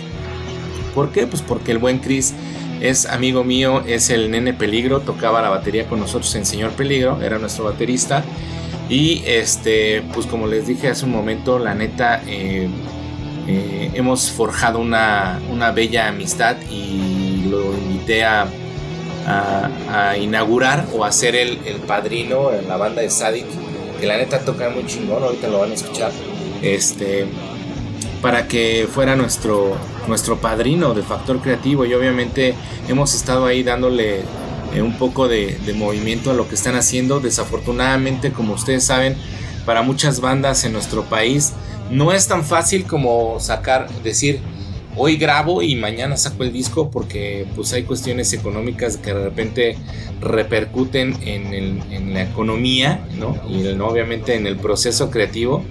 ¿Por 0.95 1.13
qué? 1.13 1.27
Pues 1.27 1.43
porque 1.43 1.73
el 1.73 1.79
buen 1.79 1.99
Chris 1.99 2.35
es 2.81 3.07
amigo 3.07 3.45
mío, 3.45 3.83
es 3.87 4.11
el 4.11 4.31
nene 4.31 4.53
peligro, 4.53 5.01
tocaba 5.01 5.43
la 5.43 5.51
batería 5.51 5.87
con 5.87 6.01
nosotros 6.01 6.35
en 6.35 6.47
Señor 6.47 6.73
Peligro, 6.73 7.21
era 7.23 7.39
nuestro 7.39 7.65
baterista. 7.65 8.25
Y 8.89 9.23
este, 9.27 10.03
pues 10.15 10.27
como 10.27 10.47
les 10.47 10.67
dije 10.67 10.89
hace 10.89 11.05
un 11.05 11.11
momento, 11.11 11.59
la 11.59 11.75
neta, 11.75 12.23
hemos 13.47 14.31
forjado 14.31 14.79
una, 14.79 15.41
bella 15.75 16.09
amistad 16.09 16.57
y 16.71 17.47
lo 17.49 17.75
invité 17.75 18.25
a, 18.25 18.47
inaugurar 20.21 20.87
o 20.95 21.05
a 21.05 21.11
ser 21.11 21.35
el, 21.35 21.59
padrino 21.87 22.53
en 22.53 22.69
la 22.69 22.77
banda 22.77 23.03
de 23.03 23.11
Sadik 23.11 23.47
que 24.01 24.07
la 24.07 24.17
neta 24.17 24.41
toca 24.41 24.69
muy 24.69 24.87
chingón, 24.87 25.23
ahorita 25.23 25.49
lo 25.49 25.61
van 25.61 25.71
a 25.71 25.75
escuchar, 25.75 26.13
este, 26.61 27.27
para 28.21 28.47
que 28.47 28.87
fuera 28.93 29.17
nuestro, 29.17 29.77
nuestro 30.07 30.37
padrino 30.37 30.93
de 30.93 31.03
Factor 31.03 31.41
Creativo 31.41 31.87
y 31.87 31.95
obviamente 31.95 32.55
hemos 32.89 33.15
estado 33.15 33.47
ahí 33.47 33.63
dándole 33.63 34.21
eh, 34.75 34.83
un 34.83 34.99
poco 34.99 35.29
de, 35.29 35.59
de 35.65 35.73
movimiento 35.73 36.31
a 36.31 36.35
lo 36.35 36.47
que 36.47 36.57
están 36.57 36.77
haciendo. 36.77 37.21
Desafortunadamente, 37.21 38.33
como 38.33 38.55
ustedes 38.55 38.85
saben, 38.85 39.17
para 39.65 39.83
muchas 39.83 40.21
bandas 40.21 40.65
en 40.65 40.73
nuestro 40.73 41.05
país 41.05 41.53
no 41.91 42.13
es 42.13 42.29
tan 42.29 42.45
fácil 42.45 42.85
como 42.85 43.39
sacar, 43.41 43.89
decir, 44.03 44.41
hoy 44.97 45.17
grabo 45.17 45.63
y 45.63 45.77
mañana 45.77 46.17
saco 46.17 46.43
el 46.43 46.53
disco 46.53 46.91
porque 46.91 47.47
pues 47.55 47.73
hay 47.73 47.85
cuestiones 47.85 48.33
económicas 48.33 48.97
que 48.97 49.13
de 49.13 49.23
repente 49.23 49.77
repercuten 50.21 51.17
en, 51.23 52.15
la 52.15 52.23
economía, 52.23 53.07
¿no? 53.19 53.37
Y 53.49 53.67
obviamente 53.79 54.35
en 54.35 54.47
el 54.47 54.57
proceso 54.57 55.11
creativo. 55.11 55.63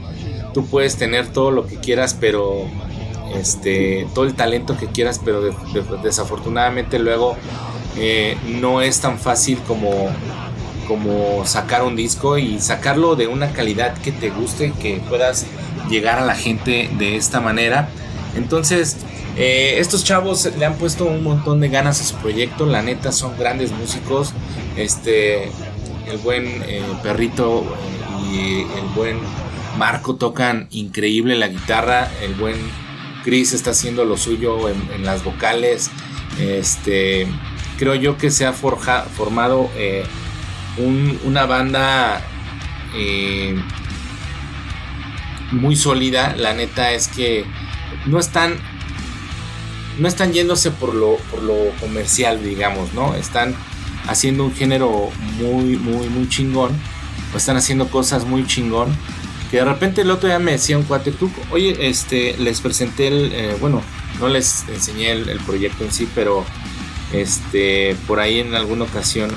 Tú 0.54 0.66
puedes 0.68 0.96
tener 0.96 1.28
todo 1.28 1.52
lo 1.52 1.68
que 1.68 1.78
quieras, 1.78 2.16
pero 2.18 2.66
este, 3.36 4.08
todo 4.14 4.26
el 4.26 4.36
talento 4.36 4.78
que 4.78 4.88
quieras, 4.88 5.20
pero 5.24 5.42
desafortunadamente 6.02 7.00
luego 7.00 7.36
eh, 7.98 8.38
no 8.60 8.82
es 8.82 9.02
tan 9.02 9.18
fácil 9.20 9.60
como, 9.68 10.10
como 10.88 11.46
sacar 11.46 11.84
un 11.84 11.96
disco 11.96 12.38
y 12.38 12.60
sacarlo 12.60 13.16
de 13.16 13.28
una 13.28 13.52
calidad 13.54 13.98
que 13.98 14.12
te 14.12 14.30
guste, 14.30 14.74
que 14.82 15.02
puedas 15.10 15.46
llegar 15.90 16.20
a 16.20 16.26
la 16.26 16.36
gente 16.36 16.90
de 16.98 17.16
esta 17.16 17.42
manera. 17.42 17.90
Entonces, 18.36 18.98
eh, 19.38 19.76
estos 19.80 20.04
chavos 20.04 20.50
le 20.58 20.66
han 20.66 20.76
puesto 20.76 21.06
un 21.06 21.24
montón 21.24 21.60
de 21.60 21.70
ganas 21.70 22.02
a 22.02 22.04
su 22.04 22.16
proyecto, 22.16 22.66
la 22.66 22.82
neta 22.82 23.12
son 23.12 23.38
grandes 23.38 23.72
músicos. 23.72 24.34
Este, 24.78 25.46
el 26.08 26.18
buen 26.24 26.46
eh, 26.46 26.84
perrito 27.04 27.64
y 28.32 28.62
el 28.62 28.86
buen 28.96 29.18
Marco 29.78 30.16
tocan 30.16 30.68
increíble 30.72 31.36
la 31.36 31.48
guitarra, 31.48 32.10
el 32.22 32.34
buen 32.36 32.56
Chris 33.24 33.54
está 33.54 33.72
haciendo 33.72 34.06
lo 34.06 34.18
suyo 34.18 34.70
en, 34.70 35.04
las 35.04 35.24
vocales. 35.24 35.90
Este, 36.40 37.28
creo 37.78 37.96
yo 37.96 38.18
que 38.18 38.32
se 38.32 38.46
ha 38.46 38.54
formado 38.54 39.70
eh, 39.76 40.04
una 40.78 41.46
banda 41.46 42.22
muy 45.52 45.76
sólida. 45.76 46.36
La 46.38 46.54
neta 46.54 46.92
es 46.92 47.08
que 47.08 47.46
no 48.06 48.20
están 48.20 48.58
no 49.98 50.08
están 50.08 50.34
yéndose 50.34 50.72
por 50.72 50.94
lo, 50.94 51.18
por 51.32 51.42
lo 51.42 51.70
comercial, 51.80 52.44
digamos, 52.44 52.94
¿no? 52.94 53.16
Están 53.16 53.56
haciendo 54.08 54.44
un 54.44 54.54
género 54.54 55.10
muy, 55.38 55.78
muy, 55.78 56.10
muy 56.10 56.28
chingón. 56.30 56.72
Están 57.36 57.58
haciendo 57.58 57.88
cosas 57.90 58.26
muy 58.26 58.46
chingón. 58.46 58.96
Que 59.52 59.58
de 59.58 59.66
repente 59.66 60.02
el 60.02 60.12
otro 60.12 60.28
día 60.28 60.40
me 60.40 60.54
decía 60.54 60.78
un 60.78 60.84
cuate, 60.84 61.12
tú, 61.12 61.32
oye, 61.52 61.88
este, 61.88 62.36
les 62.38 62.62
presenté 62.62 63.08
el, 63.08 63.32
eh, 63.32 63.58
bueno, 63.60 63.82
no 64.20 64.28
les 64.28 64.66
enseñé 64.70 65.12
el, 65.12 65.40
proyecto 65.46 65.84
en 65.84 65.92
sí, 65.92 66.10
pero 66.16 66.44
este, 67.14 67.96
por 68.08 68.20
ahí 68.20 68.40
en 68.40 68.56
alguna 68.56 68.86
ocasión 68.86 69.32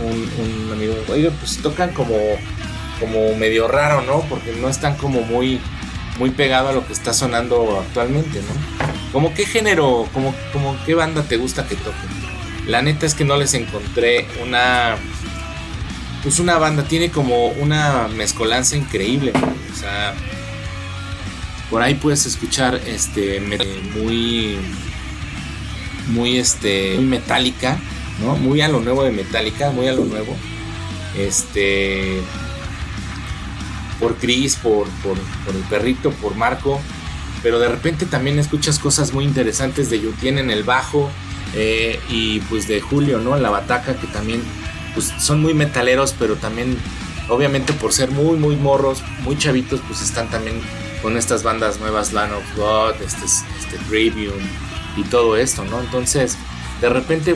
un, 0.00 0.72
amigo, 0.72 0.94
oye, 1.08 1.30
pues 1.30 1.58
tocan 1.58 1.92
como, 1.92 2.16
como 3.00 3.34
medio 3.36 3.68
raro, 3.68 4.02
¿no? 4.02 4.20
Porque 4.28 4.52
no 4.52 4.68
están 4.68 4.96
como 4.96 5.22
muy, 5.22 5.60
muy 6.18 6.30
pegado 6.30 6.68
a 6.68 6.72
lo 6.72 6.86
que 6.86 6.92
está 6.92 7.12
sonando 7.12 7.80
actualmente, 7.86 8.40
¿no? 8.40 8.92
¿Cómo 9.12 9.34
qué 9.34 9.44
género, 9.44 10.08
como, 10.14 10.34
como 10.52 10.76
qué 10.86 10.94
banda 10.94 11.22
te 11.22 11.36
gusta 11.36 11.66
que 11.66 11.76
toque? 11.76 11.98
La 12.66 12.80
neta 12.80 13.06
es 13.06 13.14
que 13.14 13.24
no 13.24 13.36
les 13.36 13.54
encontré 13.54 14.26
una. 14.42 14.96
Pues 16.22 16.38
una 16.38 16.56
banda, 16.56 16.84
tiene 16.84 17.10
como 17.10 17.48
una 17.48 18.08
mezcolanza 18.08 18.76
increíble. 18.76 19.32
O 19.72 19.76
sea. 19.76 20.14
Por 21.70 21.82
ahí 21.82 21.94
puedes 21.94 22.24
escuchar 22.24 22.80
este 22.86 23.40
muy. 23.40 24.58
Muy 26.08 26.38
este. 26.38 26.94
Muy 26.96 27.04
metálica. 27.04 27.78
Muy 28.22 28.60
a 28.60 28.68
lo 28.68 28.80
nuevo 28.80 29.02
de 29.04 29.10
Metallica, 29.10 29.70
muy 29.70 29.88
a 29.88 29.92
lo 29.92 30.04
nuevo. 30.04 30.36
Este. 31.18 32.20
Por 34.00 34.16
Chris, 34.16 34.56
por, 34.56 34.88
por, 35.04 35.16
el 35.54 35.62
perrito, 35.68 36.10
por 36.10 36.34
Marco 36.34 36.80
pero 37.42 37.58
de 37.58 37.68
repente 37.68 38.06
también 38.06 38.38
escuchas 38.38 38.78
cosas 38.78 39.12
muy 39.12 39.24
interesantes 39.24 39.90
de 39.90 40.00
Yutien 40.00 40.38
en 40.38 40.50
el 40.50 40.62
bajo 40.62 41.10
eh, 41.54 41.98
y 42.08 42.40
pues 42.40 42.68
de 42.68 42.80
Julio, 42.80 43.18
¿no? 43.18 43.36
En 43.36 43.42
la 43.42 43.50
bataca, 43.50 43.96
que 43.96 44.06
también 44.06 44.42
pues 44.94 45.12
son 45.18 45.42
muy 45.42 45.52
metaleros, 45.52 46.14
pero 46.18 46.36
también 46.36 46.78
obviamente 47.28 47.72
por 47.72 47.92
ser 47.92 48.10
muy, 48.10 48.36
muy 48.36 48.56
morros, 48.56 49.02
muy 49.22 49.36
chavitos, 49.36 49.80
pues 49.86 50.02
están 50.02 50.30
también 50.30 50.60
con 51.02 51.16
estas 51.16 51.42
bandas 51.42 51.80
nuevas, 51.80 52.12
Land 52.12 52.32
of 52.32 52.56
God, 52.56 52.94
este, 53.02 53.24
este 53.24 53.78
y 54.96 55.02
todo 55.04 55.36
esto, 55.36 55.64
¿no? 55.64 55.80
Entonces, 55.80 56.36
de 56.80 56.88
repente, 56.88 57.34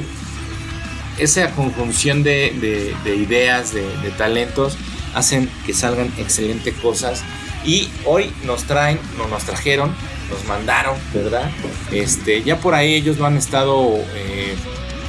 esa 1.18 1.50
conjunción 1.52 2.22
de, 2.22 2.94
ideas, 3.04 3.72
de, 3.72 3.82
de 3.98 4.10
talentos, 4.10 4.76
hacen 5.14 5.48
que 5.64 5.72
salgan 5.72 6.12
excelentes 6.18 6.74
cosas 6.74 7.22
y 7.64 7.88
hoy 8.04 8.30
nos 8.44 8.64
traen, 8.64 8.98
no 9.18 9.26
nos 9.28 9.44
trajeron, 9.44 9.92
nos 10.30 10.44
mandaron, 10.44 10.96
¿verdad? 11.12 11.50
Este, 11.90 12.42
ya 12.42 12.58
por 12.58 12.74
ahí 12.74 12.94
ellos 12.94 13.18
lo 13.18 13.26
han 13.26 13.36
estado 13.36 13.96
eh, 14.14 14.54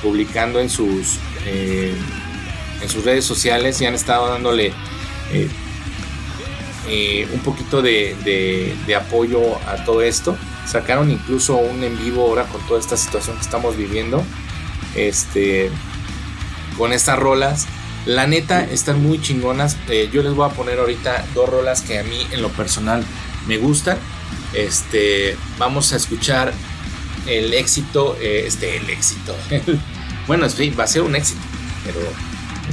publicando 0.01 0.59
en 0.59 0.69
sus, 0.69 1.17
eh, 1.45 1.93
en 2.81 2.89
sus 2.89 3.03
redes 3.03 3.25
sociales 3.25 3.79
y 3.81 3.85
han 3.85 3.95
estado 3.95 4.29
dándole 4.29 4.73
eh, 6.89 7.27
un 7.33 7.39
poquito 7.41 7.81
de, 7.81 8.15
de, 8.85 8.95
apoyo 8.95 9.57
a 9.67 9.83
todo 9.83 10.01
esto. 10.01 10.37
Sacaron 10.65 11.11
incluso 11.11 11.57
un 11.57 11.83
en 11.83 11.97
vivo 11.97 12.23
ahora 12.23 12.45
con 12.45 12.65
toda 12.67 12.79
esta 12.79 12.97
situación 12.97 13.35
que 13.35 13.41
estamos 13.41 13.75
viviendo. 13.75 14.23
Este, 14.95 15.69
con 16.77 16.93
estas 16.93 17.17
rolas 17.19 17.67
la 18.07 18.25
neta, 18.25 18.63
están 18.63 19.03
muy 19.03 19.21
chingonas. 19.21 19.75
Eh, 19.89 20.09
yo 20.11 20.23
les 20.23 20.33
voy 20.33 20.49
a 20.49 20.53
poner 20.53 20.79
ahorita 20.79 21.25
dos 21.35 21.49
rolas 21.49 21.81
que 21.81 21.99
a 21.99 22.03
mí 22.03 22.25
en 22.31 22.41
lo 22.41 22.47
personal 22.49 23.03
me 23.47 23.57
gustan. 23.57 23.97
Este, 24.53 25.35
vamos 25.59 25.91
a 25.91 25.97
escuchar 25.97 26.53
el 27.27 27.53
éxito, 27.53 28.17
eh, 28.21 28.45
este, 28.47 28.77
el 28.77 28.89
éxito. 28.89 29.35
bueno, 30.27 30.45
es 30.45 30.55
va 30.79 30.85
a 30.85 30.87
ser 30.87 31.01
un 31.01 31.17
éxito, 31.17 31.41
pero 31.83 31.99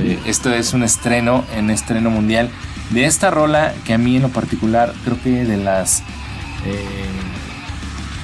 eh, 0.08 0.20
esto 0.24 0.54
es 0.54 0.72
un 0.72 0.84
estreno, 0.84 1.44
en 1.56 1.68
estreno 1.68 2.10
mundial 2.10 2.48
de 2.90 3.04
esta 3.06 3.32
rola 3.32 3.74
que 3.84 3.92
a 3.92 3.98
mí 3.98 4.14
en 4.14 4.22
lo 4.22 4.28
particular 4.28 4.94
creo 5.02 5.20
que 5.20 5.30
de 5.30 5.56
las 5.56 6.04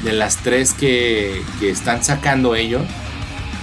de 0.05 0.13
las 0.13 0.37
tres 0.37 0.73
que, 0.73 1.43
que 1.59 1.71
están 1.71 2.05
sacando 2.05 2.55
ellos. 2.55 2.83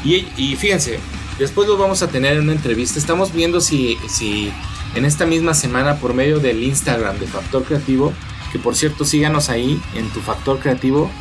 Y, 0.03 0.27
y 0.37 0.55
fíjense, 0.55 0.99
Después 1.39 1.67
lo 1.67 1.77
vamos 1.77 2.01
a 2.01 2.07
tener 2.07 2.33
en 2.33 2.43
una 2.43 2.53
entrevista. 2.53 2.97
Estamos 2.97 3.31
viendo 3.31 3.61
si, 3.61 3.97
si 4.09 4.51
en 4.95 5.05
esta 5.05 5.27
misma 5.27 5.53
semana 5.53 5.97
por 5.97 6.15
medio 6.15 6.39
del 6.39 6.63
Instagram 6.63 7.19
de 7.19 7.27
Factor 7.27 7.63
Creativo, 7.63 8.11
que 8.51 8.57
por 8.57 8.75
cierto 8.75 9.05
síganos 9.05 9.49
ahí 9.49 9.79
en 9.93 10.09
tu 10.09 10.19
Factor 10.19 10.59
Creativo 10.59 11.11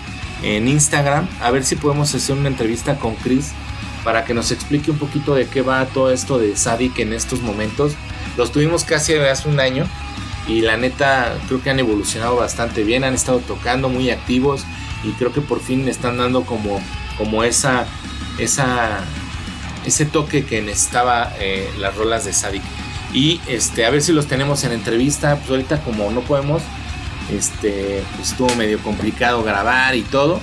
en 0.43 0.69
Instagram, 0.69 1.29
a 1.43 1.51
ver 1.51 1.65
si 1.65 1.77
podemos 1.77 2.15
hacer 2.15 2.37
una 2.37 2.49
entrevista 2.49 2.97
con 2.99 3.15
Chris 3.17 3.53
para 4.05 4.25
que 4.25 4.33
nos 4.33 4.53
explique 4.53 4.91
un 4.91 4.99
poquito 4.99 5.35
de 5.35 5.49
qué 5.49 5.61
va 5.61 5.85
todo 5.87 6.11
esto 6.11 6.39
de 6.39 6.57
Sadik 6.57 6.99
en 6.99 7.13
estos 7.13 7.43
momentos. 7.43 7.93
Los 8.39 8.53
tuvimos 8.53 8.85
casi 8.85 9.15
hace 9.15 9.49
un 9.49 9.61
año 9.61 9.87
y 10.49 10.63
la 10.63 10.79
neta 10.79 11.37
creo 11.47 11.63
que 11.63 11.69
han 11.69 11.81
evolucionado 11.81 12.37
bastante 12.37 12.85
bien, 12.85 13.05
han 13.05 13.15
estado 13.15 13.41
tocando 13.41 13.91
muy 13.91 14.11
activos 14.11 14.65
y 15.05 15.11
creo 15.13 15.33
que 15.33 15.43
por 15.43 15.61
fin 15.61 15.87
están 15.89 16.17
dando 16.17 16.45
como, 16.45 16.81
como 17.19 17.45
esa, 17.45 17.87
esa 18.39 19.05
ese 19.87 20.05
toque 20.05 20.45
que 20.45 20.61
necesitaba 20.61 21.33
eh, 21.41 21.71
las 21.79 21.95
rolas 21.97 22.25
de 22.25 22.33
Sadik. 22.33 22.63
Y 23.15 23.41
este, 23.47 23.87
a 23.87 23.91
ver 23.91 24.03
si 24.03 24.13
los 24.13 24.27
tenemos 24.27 24.65
en 24.65 24.73
entrevista. 24.73 25.37
Pues 25.37 25.51
ahorita 25.51 25.81
como 25.83 26.11
no 26.11 26.21
podemos, 26.23 26.63
este, 27.33 28.03
pues 28.17 28.31
estuvo 28.31 28.55
medio 28.57 28.81
complicado 28.81 29.43
grabar 29.43 29.95
y 29.95 30.03
todo. 30.03 30.41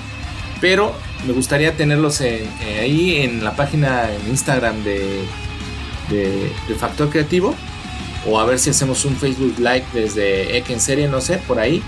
Pero 0.62 0.96
me 1.28 1.34
gustaría 1.34 1.76
tenerlos 1.76 2.22
eh, 2.22 2.48
ahí 2.82 3.18
en 3.18 3.44
la 3.44 3.56
página 3.56 4.12
en 4.12 4.30
Instagram 4.30 4.84
de, 4.84 5.24
de, 6.10 6.76
Factor 6.80 7.10
Creativo. 7.10 7.54
O 8.26 8.40
a 8.40 8.46
ver 8.46 8.58
si 8.58 8.70
hacemos 8.70 9.04
un 9.04 9.18
Facebook 9.18 9.56
Live 9.58 9.86
desde 9.94 10.58
Ek 10.58 10.70
en 10.70 10.80
serie, 10.80 11.10
no 11.10 11.20
sé, 11.20 11.38
por 11.40 11.60
ahí. 11.60 11.84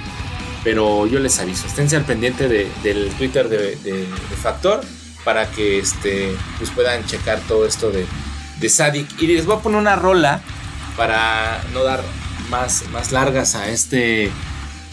Pero 0.65 1.07
yo 1.07 1.19
les 1.19 1.39
aviso, 1.39 1.65
esténse 1.67 1.95
al 1.95 2.03
pendiente 2.03 2.49
del 2.49 3.09
Twitter 3.11 3.47
de 3.47 4.07
Factor 4.41 4.81
para 5.25 5.51
que 5.51 5.79
este, 5.79 6.33
pues 6.57 6.69
puedan 6.69 7.03
checar 7.05 7.41
todo 7.47 7.65
esto 7.65 7.91
de, 7.91 8.05
de 8.61 8.69
Sadik. 8.69 9.21
Y 9.21 9.27
les 9.27 9.45
voy 9.45 9.57
a 9.57 9.59
poner 9.59 9.79
una 9.79 9.97
rola 9.97 10.41
para 10.95 11.61
no 11.73 11.83
dar 11.83 12.01
más, 12.49 12.87
más 12.91 13.11
largas 13.11 13.55
a 13.55 13.69
este, 13.69 14.31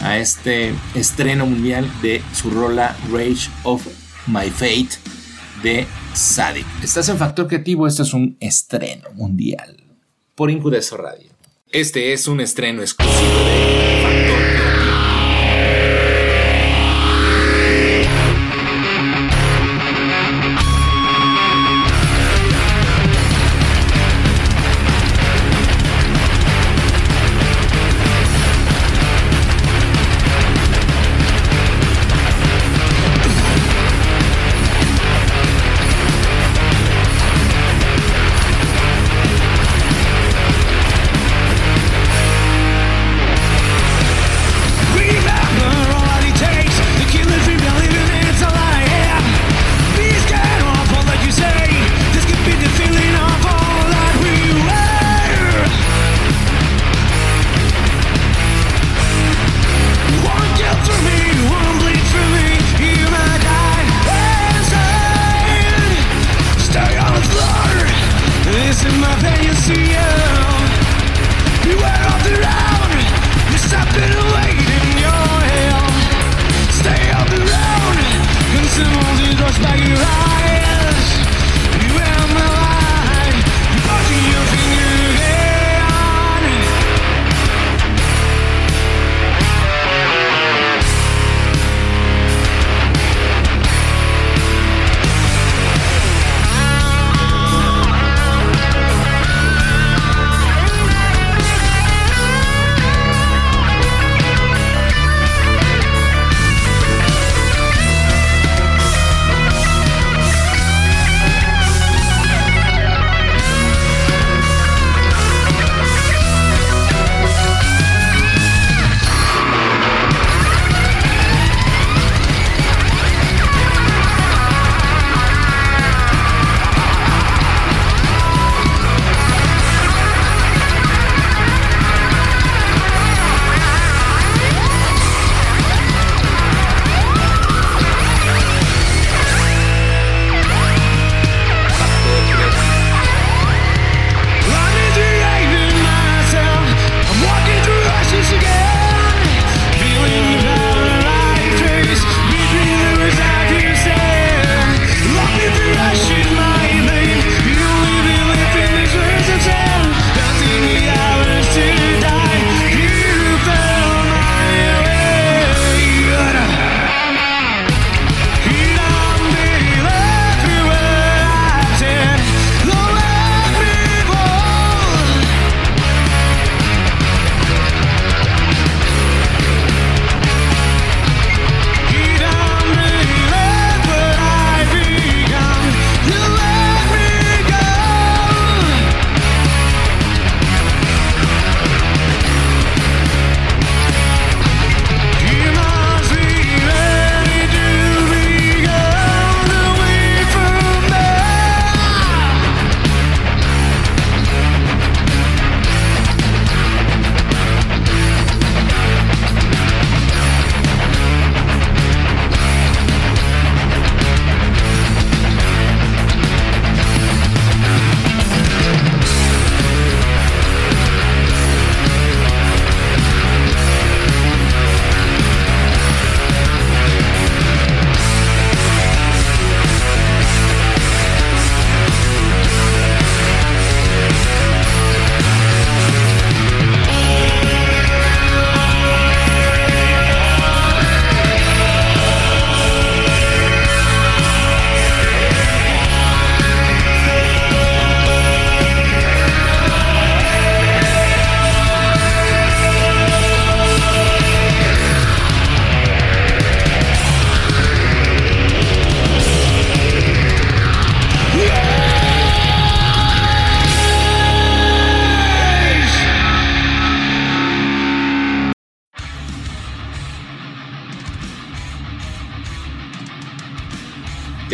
a 0.01 0.17
este 0.17 0.73
estreno 0.95 1.45
mundial 1.45 1.89
de 2.01 2.21
su 2.33 2.49
rola 2.49 2.97
Rage 3.11 3.49
of 3.63 3.85
My 4.27 4.49
Fate 4.49 4.97
de 5.61 5.87
Sadik. 6.13 6.65
Estás 6.83 7.07
en 7.07 7.17
Factor 7.17 7.47
Creativo, 7.47 7.87
esto 7.87 8.03
es 8.03 8.13
un 8.13 8.35
estreno 8.39 9.09
mundial 9.13 9.77
por 10.35 10.49
Incudeso 10.49 10.97
Radio. 10.97 11.31
Este 11.71 12.13
es 12.13 12.27
un 12.27 12.41
estreno 12.41 12.81
exclusivo 12.81 13.39
de... 13.45 13.82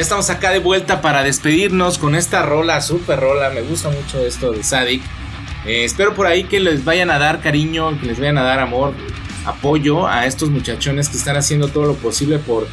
estamos 0.09 0.31
acá 0.31 0.49
de 0.49 0.57
vuelta 0.57 1.01
para 1.01 1.21
despedirnos 1.21 1.99
con 1.99 2.15
esta 2.15 2.41
rola, 2.41 2.81
super 2.81 3.19
rola. 3.19 3.51
Me 3.51 3.61
gusta 3.61 3.91
mucho 3.91 4.25
esto 4.25 4.51
de 4.51 4.63
Sadik. 4.63 5.03
Eh, 5.67 5.83
espero 5.85 6.15
por 6.15 6.25
ahí 6.25 6.45
que 6.45 6.59
les 6.59 6.83
vayan 6.83 7.11
a 7.11 7.19
dar 7.19 7.41
cariño, 7.41 7.95
que 7.99 8.07
les 8.07 8.17
vayan 8.19 8.39
a 8.39 8.41
dar 8.41 8.57
amor, 8.57 8.95
apoyo 9.45 10.07
a 10.07 10.25
estos 10.25 10.49
muchachones 10.49 11.09
que 11.09 11.17
están 11.17 11.35
haciendo 11.35 11.67
todo 11.67 11.85
lo 11.85 11.93
posible 11.93 12.39
por, 12.39 12.65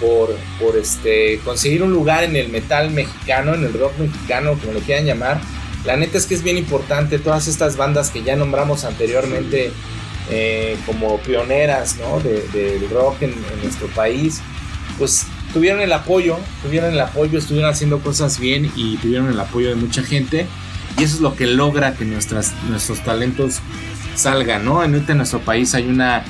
por, 0.00 0.34
por 0.58 0.78
este, 0.78 1.40
conseguir 1.44 1.82
un 1.82 1.92
lugar 1.92 2.24
en 2.24 2.36
el 2.36 2.48
metal 2.48 2.90
mexicano, 2.90 3.52
en 3.52 3.64
el 3.64 3.74
rock 3.74 3.98
mexicano, 3.98 4.56
como 4.58 4.72
lo 4.72 4.80
quieran 4.80 5.04
llamar. 5.04 5.42
La 5.84 5.98
neta 5.98 6.16
es 6.16 6.24
que 6.24 6.36
es 6.36 6.42
bien 6.42 6.56
importante 6.56 7.18
todas 7.18 7.48
estas 7.48 7.76
bandas 7.76 8.08
que 8.08 8.22
ya 8.22 8.34
nombramos 8.34 8.84
anteriormente 8.84 9.72
eh, 10.30 10.78
como 10.86 11.18
pioneras 11.18 11.98
¿no? 11.98 12.18
del 12.20 12.88
rock 12.88 13.20
en, 13.20 13.32
en 13.32 13.62
nuestro 13.62 13.88
país. 13.88 14.40
Pues 14.96 15.26
tuvieron 15.52 15.80
el 15.80 15.92
apoyo, 15.92 16.38
tuvieron 16.62 16.92
el 16.92 17.00
apoyo, 17.00 17.38
estuvieron 17.38 17.70
haciendo 17.70 18.00
cosas 18.00 18.38
bien 18.38 18.70
y 18.76 18.96
tuvieron 18.96 19.28
el 19.28 19.38
apoyo 19.38 19.68
de 19.68 19.74
mucha 19.74 20.02
gente. 20.02 20.46
Y 20.98 21.04
eso 21.04 21.16
es 21.16 21.20
lo 21.20 21.36
que 21.36 21.46
logra 21.46 21.94
que 21.94 22.04
nuestras, 22.04 22.52
nuestros 22.68 23.02
talentos 23.02 23.60
salgan, 24.14 24.64
¿no? 24.64 24.84
En, 24.84 24.94
en 24.94 25.16
nuestro 25.16 25.40
país 25.40 25.74
hay 25.74 25.88
una, 25.88 26.24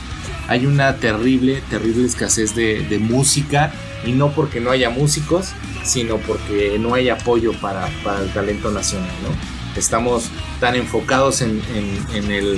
hay 0.48 0.66
una 0.66 0.96
terrible, 0.96 1.62
terrible 1.70 2.06
escasez 2.06 2.54
de, 2.54 2.98
música. 3.00 3.72
Y 4.04 4.12
no 4.12 4.32
porque 4.32 4.60
no 4.60 4.72
haya 4.72 4.90
músicos, 4.90 5.50
sino 5.84 6.16
porque 6.16 6.76
no 6.80 6.94
hay 6.94 7.08
apoyo 7.08 7.52
para, 7.60 7.88
para 8.02 8.20
el 8.20 8.32
talento 8.32 8.72
nacional, 8.72 9.12
¿no? 9.22 9.78
Estamos 9.78 10.28
tan 10.58 10.74
enfocados 10.74 11.40
en, 11.40 11.62
en, 12.12 12.30
el, 12.32 12.56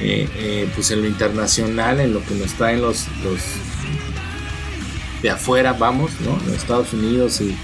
eh, 0.00 0.28
eh, 0.34 0.68
pues 0.74 0.90
en 0.90 1.02
lo 1.02 1.06
internacional, 1.06 2.00
en 2.00 2.12
lo 2.12 2.24
que 2.24 2.34
nos 2.34 2.54
traen 2.54 2.82
los, 2.82 3.06
los 3.22 3.40
de 5.22 5.30
afuera, 5.30 5.72
vamos, 5.72 6.10
¿no? 6.20 6.38
En 6.48 6.54
Estados 6.54 6.92
Unidos 6.92 7.40
y, 7.40 7.56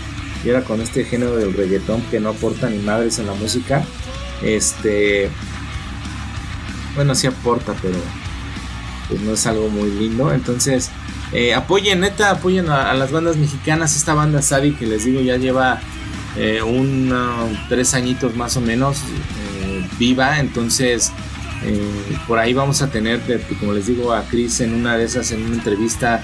y 0.44 0.48
ahora 0.50 0.62
con 0.64 0.80
este 0.80 1.05
género 1.05 1.36
del 1.36 1.55
reggaetón 1.55 2.02
que 2.11 2.20
no 2.20 2.30
aporta 2.30 2.68
ni 2.68 2.78
madres 2.78 3.18
en 3.18 3.26
la 3.26 3.34
música, 3.34 3.84
este, 4.42 5.30
bueno, 6.94 7.14
sí 7.14 7.26
aporta, 7.26 7.74
pero 7.80 7.96
pues 9.09 9.20
no 9.20 9.32
es 9.32 9.46
algo 9.46 9.68
muy 9.68 9.90
lindo, 9.90 10.32
entonces 10.32 10.90
eh, 11.32 11.55
apoyen, 11.55 12.00
neta, 12.00 12.30
apoyen 12.30 12.68
a, 12.70 12.92
las 12.94 13.11
bandas 13.12 13.36
mexicanas, 13.36 13.96
esta 13.96 14.14
banda 14.14 14.40
Sadi 14.42 14.72
que 14.72 14.86
les 14.86 15.05
digo 15.05 15.20
ya 15.20 15.36
lleva 15.36 15.80
eh, 16.36 16.62
un 16.62 17.12
uh, 17.12 17.68
tres 17.68 17.94
añitos 17.94 18.34
más 18.36 18.57
o 18.57 18.61
menos 18.61 18.98
eh, 18.98 19.86
viva, 19.98 20.40
entonces 20.40 21.12
por 22.28 22.38
ahí 22.38 22.52
vamos 22.52 22.82
a 22.82 22.90
tener, 22.90 23.22
de- 23.26 23.40
como 23.59 23.72
les 23.72 23.86
digo 23.86 24.12
a 24.12 24.24
Chris 24.24 24.61
en 24.61 24.74
una 24.74 24.98
de 24.98 25.05
esas, 25.05 25.30
en 25.32 25.42
una 25.44 25.55
entrevista 25.55 26.22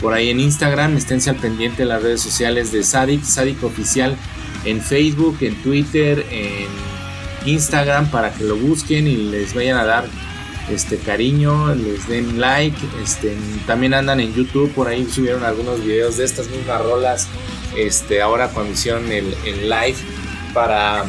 por 0.00 0.14
ahí 0.14 0.30
en 0.30 0.40
Instagram, 0.40 0.96
esténse 0.96 1.30
al 1.30 1.36
pendiente 1.36 1.82
de 1.82 1.88
las 1.88 2.02
redes 2.02 2.20
sociales 2.20 2.72
de 2.72 2.82
Sadik, 2.82 3.22
Sadik 3.22 3.62
Oficial 3.62 4.16
en 4.64 4.80
Facebook, 4.80 5.38
en 5.40 5.54
Twitter, 5.62 6.26
en 6.30 6.68
Instagram 7.46 8.10
para 8.10 8.32
que 8.32 8.44
lo 8.44 8.56
busquen 8.56 9.06
y 9.06 9.16
les 9.16 9.54
vayan 9.54 9.78
a 9.78 9.84
dar 9.84 10.04
este 10.70 10.98
cariño, 10.98 11.74
les 11.74 12.06
den 12.06 12.40
like, 12.40 12.76
este, 13.02 13.36
también 13.66 13.94
andan 13.94 14.20
en 14.20 14.32
YouTube, 14.34 14.70
por 14.72 14.88
ahí 14.88 15.06
subieron 15.10 15.42
algunos 15.44 15.82
videos 15.84 16.16
de 16.16 16.24
estas 16.24 16.48
mismas 16.48 16.80
rolas, 16.82 17.28
este, 17.76 18.22
ahora 18.22 18.48
cuando 18.48 18.72
hicieron 18.72 19.10
el, 19.10 19.34
el 19.44 19.68
live 19.68 19.96
para, 20.54 21.04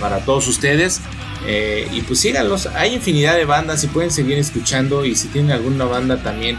para 0.00 0.24
todos 0.24 0.48
ustedes. 0.48 1.00
Eh, 1.46 1.86
y 1.92 2.00
pues 2.00 2.20
síganlos, 2.20 2.66
hay 2.68 2.94
infinidad 2.94 3.36
de 3.36 3.44
bandas 3.44 3.84
y 3.84 3.88
pueden 3.88 4.10
seguir 4.10 4.38
escuchando 4.38 5.04
y 5.04 5.14
si 5.14 5.28
tienen 5.28 5.50
alguna 5.50 5.84
banda 5.84 6.22
también 6.22 6.56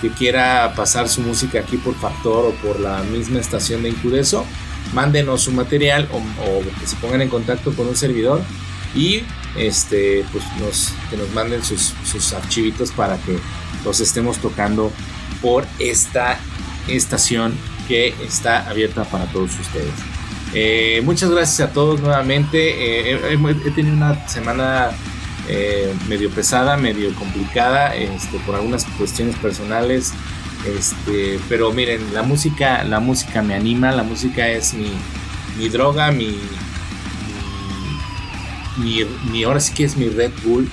que 0.00 0.10
quiera 0.10 0.72
pasar 0.74 1.08
su 1.08 1.20
música 1.20 1.60
aquí 1.60 1.76
por 1.76 1.94
Factor 1.94 2.46
o 2.46 2.50
por 2.66 2.80
la 2.80 3.02
misma 3.02 3.40
estación 3.40 3.82
de 3.82 3.90
Incudeso, 3.90 4.44
mándenos 4.92 5.42
su 5.42 5.52
material 5.52 6.08
o, 6.12 6.60
que 6.80 6.86
se 6.86 6.96
pongan 6.96 7.22
en 7.22 7.28
contacto 7.28 7.74
con 7.74 7.88
un 7.88 7.96
servidor 7.96 8.40
y 8.94 9.22
este 9.56 10.24
pues 10.32 10.44
nos, 10.60 10.92
que 11.10 11.16
nos 11.16 11.30
manden 11.32 11.64
sus, 11.64 11.94
sus 12.04 12.32
archivitos 12.32 12.92
para 12.92 13.16
que 13.18 13.38
los 13.84 14.00
estemos 14.00 14.38
tocando 14.38 14.92
por 15.40 15.66
esta 15.78 16.38
estación 16.88 17.54
que 17.88 18.14
está 18.24 18.68
abierta 18.68 19.04
para 19.04 19.26
todos 19.26 19.58
ustedes. 19.58 19.92
Eh, 20.54 21.02
muchas 21.04 21.30
gracias 21.30 21.68
a 21.68 21.72
todos 21.72 22.00
nuevamente. 22.00 23.12
Eh, 23.12 23.38
he 23.64 23.70
tenido 23.72 23.94
una 23.94 24.26
semana 24.28 24.90
eh, 25.48 25.94
medio 26.08 26.30
pesada, 26.30 26.76
medio 26.76 27.14
complicada, 27.14 27.94
este, 27.94 28.38
por 28.40 28.54
algunas 28.56 28.84
cuestiones 28.98 29.36
personales. 29.36 30.12
Este, 30.66 31.38
pero 31.48 31.72
miren, 31.72 32.12
la 32.12 32.22
música, 32.22 32.82
la 32.84 32.98
música 33.00 33.42
me 33.42 33.54
anima, 33.54 33.92
la 33.92 34.02
música 34.02 34.48
es 34.48 34.74
mi, 34.74 34.90
mi 35.58 35.68
droga, 35.68 36.10
mi, 36.10 36.36
mi, 38.78 39.04
mi- 39.30 39.44
ahora 39.44 39.60
sí 39.60 39.72
que 39.74 39.84
es 39.84 39.96
mi 39.96 40.08
Red 40.08 40.32
Bull. 40.44 40.68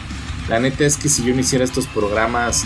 La 0.50 0.60
neta 0.60 0.84
es 0.86 0.98
que 0.98 1.10
si 1.10 1.24
yo 1.24 1.34
no 1.34 1.40
hiciera 1.40 1.64
estos 1.64 1.88
programas, 1.88 2.66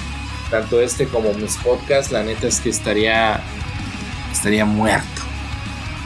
tanto 0.50 0.82
este 0.82 1.06
como 1.08 1.34
mis 1.34 1.56
podcasts, 1.58 2.12
la 2.12 2.24
neta 2.24 2.48
es 2.48 2.60
que 2.60 2.70
estaría, 2.70 3.42
estaría 4.32 4.66
muerto 4.66 5.06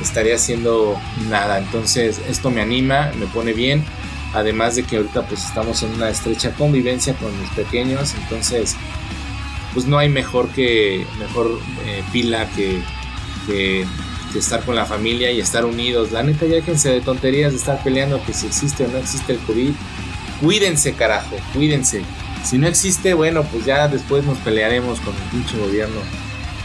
estaría 0.02 0.34
haciendo 0.36 1.00
nada. 1.30 1.60
Entonces 1.60 2.20
esto 2.28 2.50
me 2.50 2.62
anima, 2.62 3.12
me 3.20 3.28
pone 3.28 3.54
bien. 3.54 3.86
Además 4.34 4.76
de 4.76 4.84
que 4.84 4.98
ahorita 4.98 5.24
pues 5.28 5.44
estamos 5.44 5.84
en 5.84 5.94
una 5.94 6.10
estrecha 6.10 6.54
convivencia 6.54 7.14
con 7.16 7.38
mis 7.40 7.50
pequeños. 7.52 8.14
Entonces 8.16 8.76
pues 9.74 9.86
no 9.86 9.98
hay 9.98 10.10
mejor 10.10 10.50
que 10.50 11.06
mejor 11.20 11.60
eh, 11.86 12.04
pila 12.12 12.50
que, 12.56 12.82
que, 13.48 13.86
que 14.32 14.40
estar 14.40 14.64
con 14.64 14.76
la 14.76 14.86
familia 14.86 15.32
y 15.32 15.40
estar 15.40 15.66
unidos. 15.66 16.12
La 16.12 16.24
neta 16.24 16.46
ya 16.46 16.56
déjense 16.56 16.90
de 16.90 17.02
tonterías 17.02 17.52
de 17.52 17.58
estar 17.58 17.84
peleando 17.84 18.24
que 18.24 18.34
si 18.34 18.48
existe 18.48 18.86
o 18.86 18.88
no 18.88 18.98
existe 18.98 19.34
el 19.34 19.40
COVID. 19.40 19.72
Cuídense 20.42 20.94
carajo, 20.94 21.36
cuídense. 21.54 22.02
Si 22.44 22.58
no 22.58 22.68
existe, 22.68 23.14
bueno, 23.14 23.44
pues 23.44 23.66
ya 23.66 23.88
después 23.88 24.26
nos 24.26 24.38
pelearemos 24.40 25.00
con 25.02 25.16
el 25.16 25.22
pinche 25.30 25.58
gobierno 25.58 26.02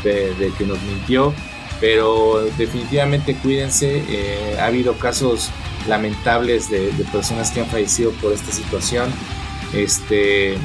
de, 0.02 0.34
de 0.34 0.50
que 0.52 0.64
nos 0.64 0.80
mintió 0.82 1.34
pero 1.80 2.44
definitivamente 2.56 3.34
cuídense. 3.34 4.02
eh, 4.08 4.56
ha 4.58 4.66
habido 4.66 4.94
casos 4.94 5.50
lamentables 5.88 6.70
de, 6.70 6.90
personas 7.12 7.50
que 7.50 7.60
han 7.60 7.66
fallecido 7.66 8.12
por 8.12 8.32
esta 8.32 8.52
situación. 8.52 9.10
Este, 9.72 10.56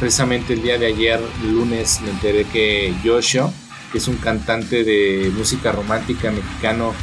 precisamente 0.00 0.54
el 0.54 0.62
día 0.62 0.78
de 0.78 0.86
ayer, 0.86 1.20
lunes, 1.44 2.00
me 2.02 2.10
enteré 2.10 2.44
que 2.44 2.94
Joshua, 3.04 3.52
que 3.90 3.98
es 3.98 4.08
un 4.08 4.16
cantante 4.16 4.84
de 4.84 5.30
música 5.36 5.72
romántica 5.72 6.30
mexicano, 6.30 6.94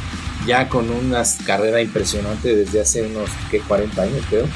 ya 0.46 0.68
con 0.68 0.90
una 0.90 1.22
carrera 1.44 1.82
impresionante 1.82 2.56
desde 2.56 2.80
hace 2.80 3.02
unos 3.02 3.30
¿qué? 3.50 3.60
40 3.60 4.02
años, 4.02 4.24
creo. 4.28 4.46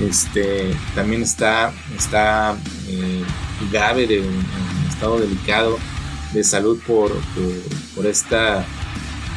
Este, 0.00 0.74
también 0.94 1.22
está, 1.22 1.72
está 1.96 2.56
eh, 2.88 3.22
grave, 3.72 4.06
de, 4.06 4.18
en 4.18 4.88
estado 4.88 5.18
delicado 5.18 5.78
de 6.32 6.44
salud 6.44 6.78
por, 6.86 7.12
por, 7.12 7.52
por 7.94 8.06
esta 8.06 8.64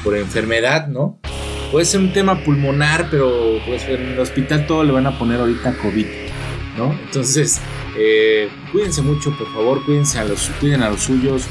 por 0.03 0.15
enfermedad, 0.17 0.87
¿no? 0.87 1.17
Puede 1.71 1.85
ser 1.85 1.99
un 1.99 2.11
tema 2.13 2.43
pulmonar, 2.43 3.09
pero 3.11 3.59
pues 3.67 3.83
en 3.83 4.13
el 4.13 4.19
hospital 4.19 4.65
todo 4.65 4.83
le 4.83 4.91
van 4.91 5.05
a 5.05 5.19
poner 5.19 5.39
ahorita 5.39 5.77
COVID, 5.77 6.05
¿no? 6.77 6.93
Entonces, 6.93 7.61
eh, 7.95 8.49
cuídense 8.71 9.03
mucho, 9.03 9.35
por 9.37 9.53
favor, 9.53 9.85
cuídense 9.85 10.17
a 10.17 10.25
los, 10.25 10.49
cuiden 10.59 10.81
a 10.81 10.89
los 10.89 11.01
suyos, 11.01 11.43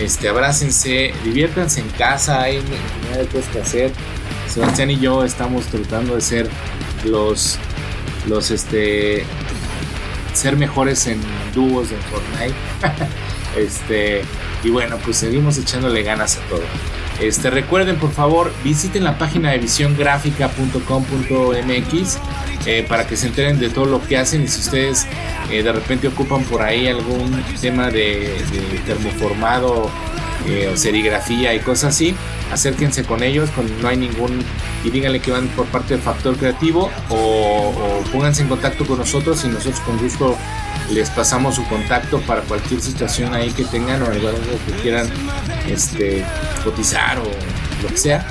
este, 0.00 0.28
abrácense, 0.28 1.12
diviértanse 1.24 1.80
en 1.80 1.88
casa, 1.90 2.42
hay 2.42 2.56
infinidad 2.56 3.18
de 3.20 3.26
cosas 3.26 3.48
que 3.52 3.60
hacer. 3.60 3.92
Sebastián 4.48 4.90
y 4.90 4.98
yo 4.98 5.24
estamos 5.24 5.66
tratando 5.66 6.16
de 6.16 6.20
ser 6.20 6.48
los, 7.04 7.58
los, 8.26 8.50
este, 8.50 9.24
ser 10.32 10.56
mejores 10.56 11.06
en 11.06 11.20
dúos 11.54 11.90
de 11.90 11.96
Fortnite. 11.96 12.54
este, 13.56 14.22
y 14.64 14.70
bueno, 14.70 14.98
pues 15.04 15.18
seguimos 15.18 15.58
echándole 15.58 16.02
ganas 16.02 16.38
a 16.38 16.40
todo. 16.48 16.62
Este, 17.20 17.50
recuerden, 17.50 17.96
por 17.96 18.12
favor, 18.12 18.50
visiten 18.64 19.04
la 19.04 19.18
página 19.18 19.50
de 19.50 19.58
visiongráfica.com.mx 19.58 22.18
eh, 22.66 22.86
para 22.88 23.06
que 23.06 23.16
se 23.16 23.26
enteren 23.26 23.60
de 23.60 23.68
todo 23.68 23.84
lo 23.84 24.02
que 24.02 24.16
hacen 24.16 24.42
y 24.42 24.48
si 24.48 24.60
ustedes 24.60 25.06
eh, 25.50 25.62
de 25.62 25.72
repente 25.72 26.08
ocupan 26.08 26.42
por 26.44 26.62
ahí 26.62 26.88
algún 26.88 27.44
tema 27.60 27.90
de, 27.90 28.42
de 28.52 28.80
termoformado 28.86 29.90
eh, 30.46 30.70
o 30.72 30.76
serigrafía 30.76 31.54
y 31.54 31.60
cosas 31.60 31.94
así, 31.94 32.14
acérquense 32.50 33.04
con 33.04 33.22
ellos, 33.22 33.50
no 33.82 33.88
hay 33.88 33.98
ningún 33.98 34.42
y 34.82 34.90
díganle 34.90 35.20
que 35.20 35.30
van 35.30 35.46
por 35.48 35.66
parte 35.66 35.92
del 35.94 36.02
factor 36.02 36.38
creativo 36.38 36.90
o 37.10 38.02
pónganse 38.12 38.40
en 38.42 38.48
contacto 38.48 38.86
con 38.86 38.98
nosotros 38.98 39.44
y 39.44 39.48
nosotros 39.48 39.80
con 39.80 39.98
gusto 39.98 40.38
les 40.92 41.10
pasamos 41.10 41.56
su 41.56 41.64
contacto 41.66 42.20
para 42.22 42.42
cualquier 42.42 42.80
situación 42.80 43.34
ahí 43.34 43.50
que 43.52 43.64
tengan 43.64 44.02
o 44.02 44.06
algo 44.06 44.30
que 44.66 44.72
quieran 44.82 45.08
este, 45.68 46.24
cotizar 46.64 47.18
o 47.18 47.24
lo 47.82 47.88
que 47.88 47.96
sea. 47.96 48.26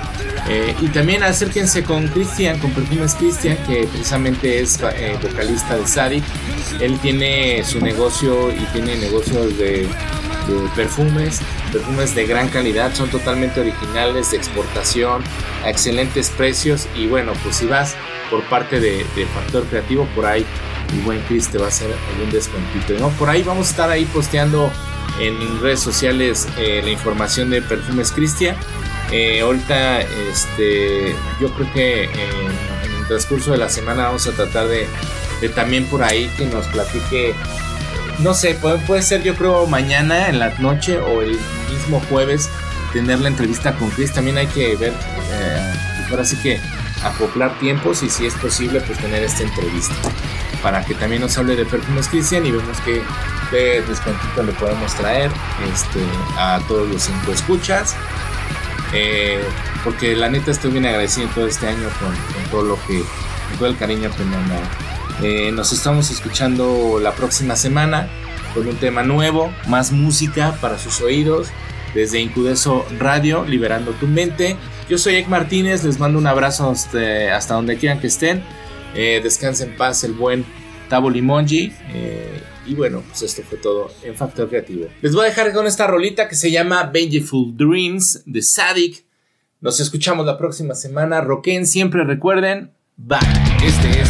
Eh, 0.47 0.75
y 0.81 0.87
también 0.87 1.21
acérquense 1.23 1.83
con 1.83 2.07
Cristian, 2.07 2.59
con 2.59 2.71
Perfumes 2.71 3.13
Cristian, 3.15 3.57
que 3.67 3.83
precisamente 3.83 4.61
es 4.61 4.79
eh, 4.81 5.17
vocalista 5.21 5.77
de 5.77 5.87
Sadik. 5.87 6.23
Él 6.79 6.99
tiene 6.99 7.63
su 7.63 7.79
negocio 7.79 8.51
y 8.51 8.65
tiene 8.73 8.95
negocios 8.97 9.57
de, 9.57 9.87
perfumes, 10.75 11.41
perfumes 11.71 12.15
de 12.15 12.25
gran 12.25 12.49
calidad, 12.49 12.93
son 12.95 13.09
totalmente 13.09 13.59
originales, 13.59 14.31
de 14.31 14.37
exportación, 14.37 15.23
a 15.63 15.69
excelentes 15.69 16.29
precios. 16.31 16.87
Y 16.95 17.07
bueno, 17.07 17.33
pues 17.43 17.57
si 17.57 17.65
vas 17.65 17.95
por 18.31 18.43
parte 18.45 18.79
de 18.79 19.05
Factor 19.35 19.65
Creativo, 19.65 20.07
por 20.15 20.25
ahí 20.25 20.45
el 20.93 21.01
buen 21.01 21.21
Chris 21.21 21.49
te 21.49 21.57
va 21.57 21.65
a 21.65 21.67
hacer 21.69 21.93
algún 22.13 22.31
descontito. 22.31 22.93
¿no? 22.99 23.09
Por 23.09 23.29
ahí 23.29 23.43
vamos 23.43 23.67
a 23.67 23.69
estar 23.71 23.89
ahí 23.89 24.05
posteando 24.05 24.71
en 25.19 25.61
redes 25.61 25.79
sociales 25.79 26.47
eh, 26.57 26.81
la 26.83 26.91
información 26.91 27.49
de 27.49 27.61
Perfumes 27.61 28.11
Cristian. 28.11 28.55
Eh, 29.11 29.41
ahorita, 29.41 30.01
este, 30.01 31.15
yo 31.41 31.51
creo 31.53 31.73
que 31.73 32.03
en, 32.03 32.11
en 32.11 32.99
el 32.99 33.07
transcurso 33.07 33.51
de 33.51 33.57
la 33.57 33.69
semana 33.69 34.03
vamos 34.03 34.27
a 34.27 34.31
tratar 34.31 34.67
de, 34.67 34.87
también 35.55 35.85
por 35.85 36.03
ahí 36.03 36.29
que 36.37 36.45
nos 36.45 36.65
platique. 36.67 37.33
No 38.19 38.33
sé, 38.33 38.53
puede, 38.55 38.77
puede 38.79 39.01
ser 39.01 39.23
yo 39.23 39.35
creo 39.35 39.65
mañana 39.65 40.29
en 40.29 40.39
la 40.39 40.49
noche 40.59 40.99
o 40.99 41.21
el 41.21 41.39
mismo 41.71 42.01
jueves 42.09 42.49
tener 42.93 43.19
la 43.19 43.29
entrevista 43.29 43.73
con 43.75 43.89
Chris. 43.91 44.13
También 44.13 44.37
hay 44.37 44.47
que 44.47 44.75
ver, 44.75 44.93
eh, 45.31 45.73
ahora 46.11 46.25
sí 46.25 46.35
que 46.37 46.59
acoplar 47.03 47.57
tiempos 47.59 48.03
y 48.03 48.09
si 48.09 48.25
es 48.25 48.33
posible 48.35 48.81
pues 48.81 48.99
tener 48.99 49.23
esta 49.23 49.43
entrevista 49.43 49.95
para 50.61 50.83
que 50.83 50.93
también 50.95 51.21
nos 51.21 51.37
hable 51.37 51.55
de 51.55 51.65
Perfumes 51.65 52.07
Cristian 52.07 52.45
y 52.45 52.51
vemos 52.51 52.77
qué, 52.85 53.01
qué 53.49 53.81
descuentito 53.87 54.43
le 54.43 54.51
podemos 54.53 54.93
traer 54.95 55.31
este, 55.73 55.99
a 56.37 56.59
todos 56.67 56.87
los 56.87 57.01
cinco 57.01 57.31
escuchas. 57.31 57.95
Eh, 58.93 59.43
porque 59.83 60.15
la 60.15 60.29
neta 60.29 60.51
estoy 60.51 60.71
bien 60.71 60.85
agradecido 60.85 61.29
todo 61.29 61.47
este 61.47 61.67
año 61.67 61.87
con, 61.99 62.49
todo 62.49 62.63
lo 62.63 62.75
que, 62.87 62.99
con 62.99 63.57
todo 63.59 63.67
el 63.67 63.77
cariño 63.77 64.09
que 64.15 64.23
me 64.23 64.35
han 64.35 64.49
dado. 64.49 64.61
Eh, 65.21 65.51
nos 65.51 65.71
estamos 65.71 66.09
escuchando 66.11 66.99
la 67.01 67.13
próxima 67.13 67.55
semana 67.55 68.07
con 68.53 68.67
un 68.67 68.75
tema 68.77 69.03
nuevo, 69.03 69.53
más 69.67 69.91
música 69.91 70.55
para 70.59 70.79
sus 70.79 71.01
oídos, 71.01 71.49
desde 71.93 72.19
Incudeso 72.19 72.85
Radio, 72.97 73.45
liberando 73.45 73.91
tu 73.91 74.07
mente. 74.07 74.57
Yo 74.89 74.97
soy 74.97 75.15
Ek 75.15 75.27
Martínez, 75.27 75.83
les 75.83 75.99
mando 75.99 76.17
un 76.17 76.27
abrazo 76.27 76.71
hasta 76.71 77.53
donde 77.53 77.77
quieran 77.77 77.99
que 77.99 78.07
estén. 78.07 78.43
Eh, 78.95 79.19
descanse 79.23 79.63
en 79.63 79.75
paz 79.75 80.03
el 80.03 80.13
buen 80.13 80.45
Tabo 80.89 81.09
Limongi. 81.09 81.71
Eh, 81.93 82.41
y 82.65 82.75
bueno, 82.75 83.03
pues 83.07 83.23
esto 83.23 83.41
fue 83.43 83.57
todo 83.57 83.91
en 84.03 84.15
Factor 84.15 84.49
Creativo. 84.49 84.87
Les 85.01 85.13
voy 85.13 85.25
a 85.25 85.29
dejar 85.29 85.51
con 85.53 85.65
esta 85.65 85.87
rolita 85.87 86.27
que 86.27 86.35
se 86.35 86.51
llama 86.51 86.83
Vengeful 86.83 87.55
Dreams 87.55 88.23
de 88.25 88.41
Sadik. 88.41 89.05
Nos 89.61 89.79
escuchamos 89.79 90.25
la 90.25 90.37
próxima 90.37 90.75
semana. 90.75 91.21
Roquen, 91.21 91.65
siempre 91.65 92.03
recuerden. 92.03 92.71
Bye. 92.95 93.19
Este 93.63 94.01
es 94.01 94.08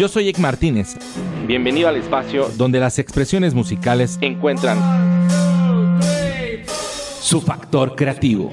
Yo 0.00 0.08
soy 0.08 0.30
Ek 0.30 0.38
Martínez. 0.38 0.96
Bienvenido 1.46 1.86
al 1.86 1.96
espacio 1.96 2.50
donde 2.56 2.80
las 2.80 2.98
expresiones 2.98 3.52
musicales 3.52 4.16
encuentran 4.22 4.78
su 7.20 7.42
factor 7.42 7.96
creativo. 7.96 8.50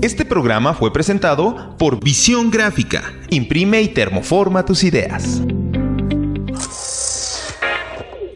Este 0.00 0.24
programa 0.24 0.72
fue 0.72 0.90
presentado 0.90 1.76
por 1.76 2.02
Visión 2.02 2.50
Gráfica. 2.50 3.12
Imprime 3.28 3.82
y 3.82 3.88
termoforma 3.88 4.64
tus 4.64 4.82
ideas. 4.82 5.42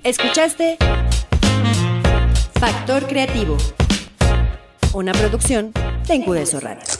Escuchaste 0.03 0.77
Factor 2.61 3.07
Creativo, 3.07 3.57
una 4.93 5.13
producción 5.13 5.73
de 6.07 6.15
Incudeso 6.17 6.61
Radio. 6.61 6.94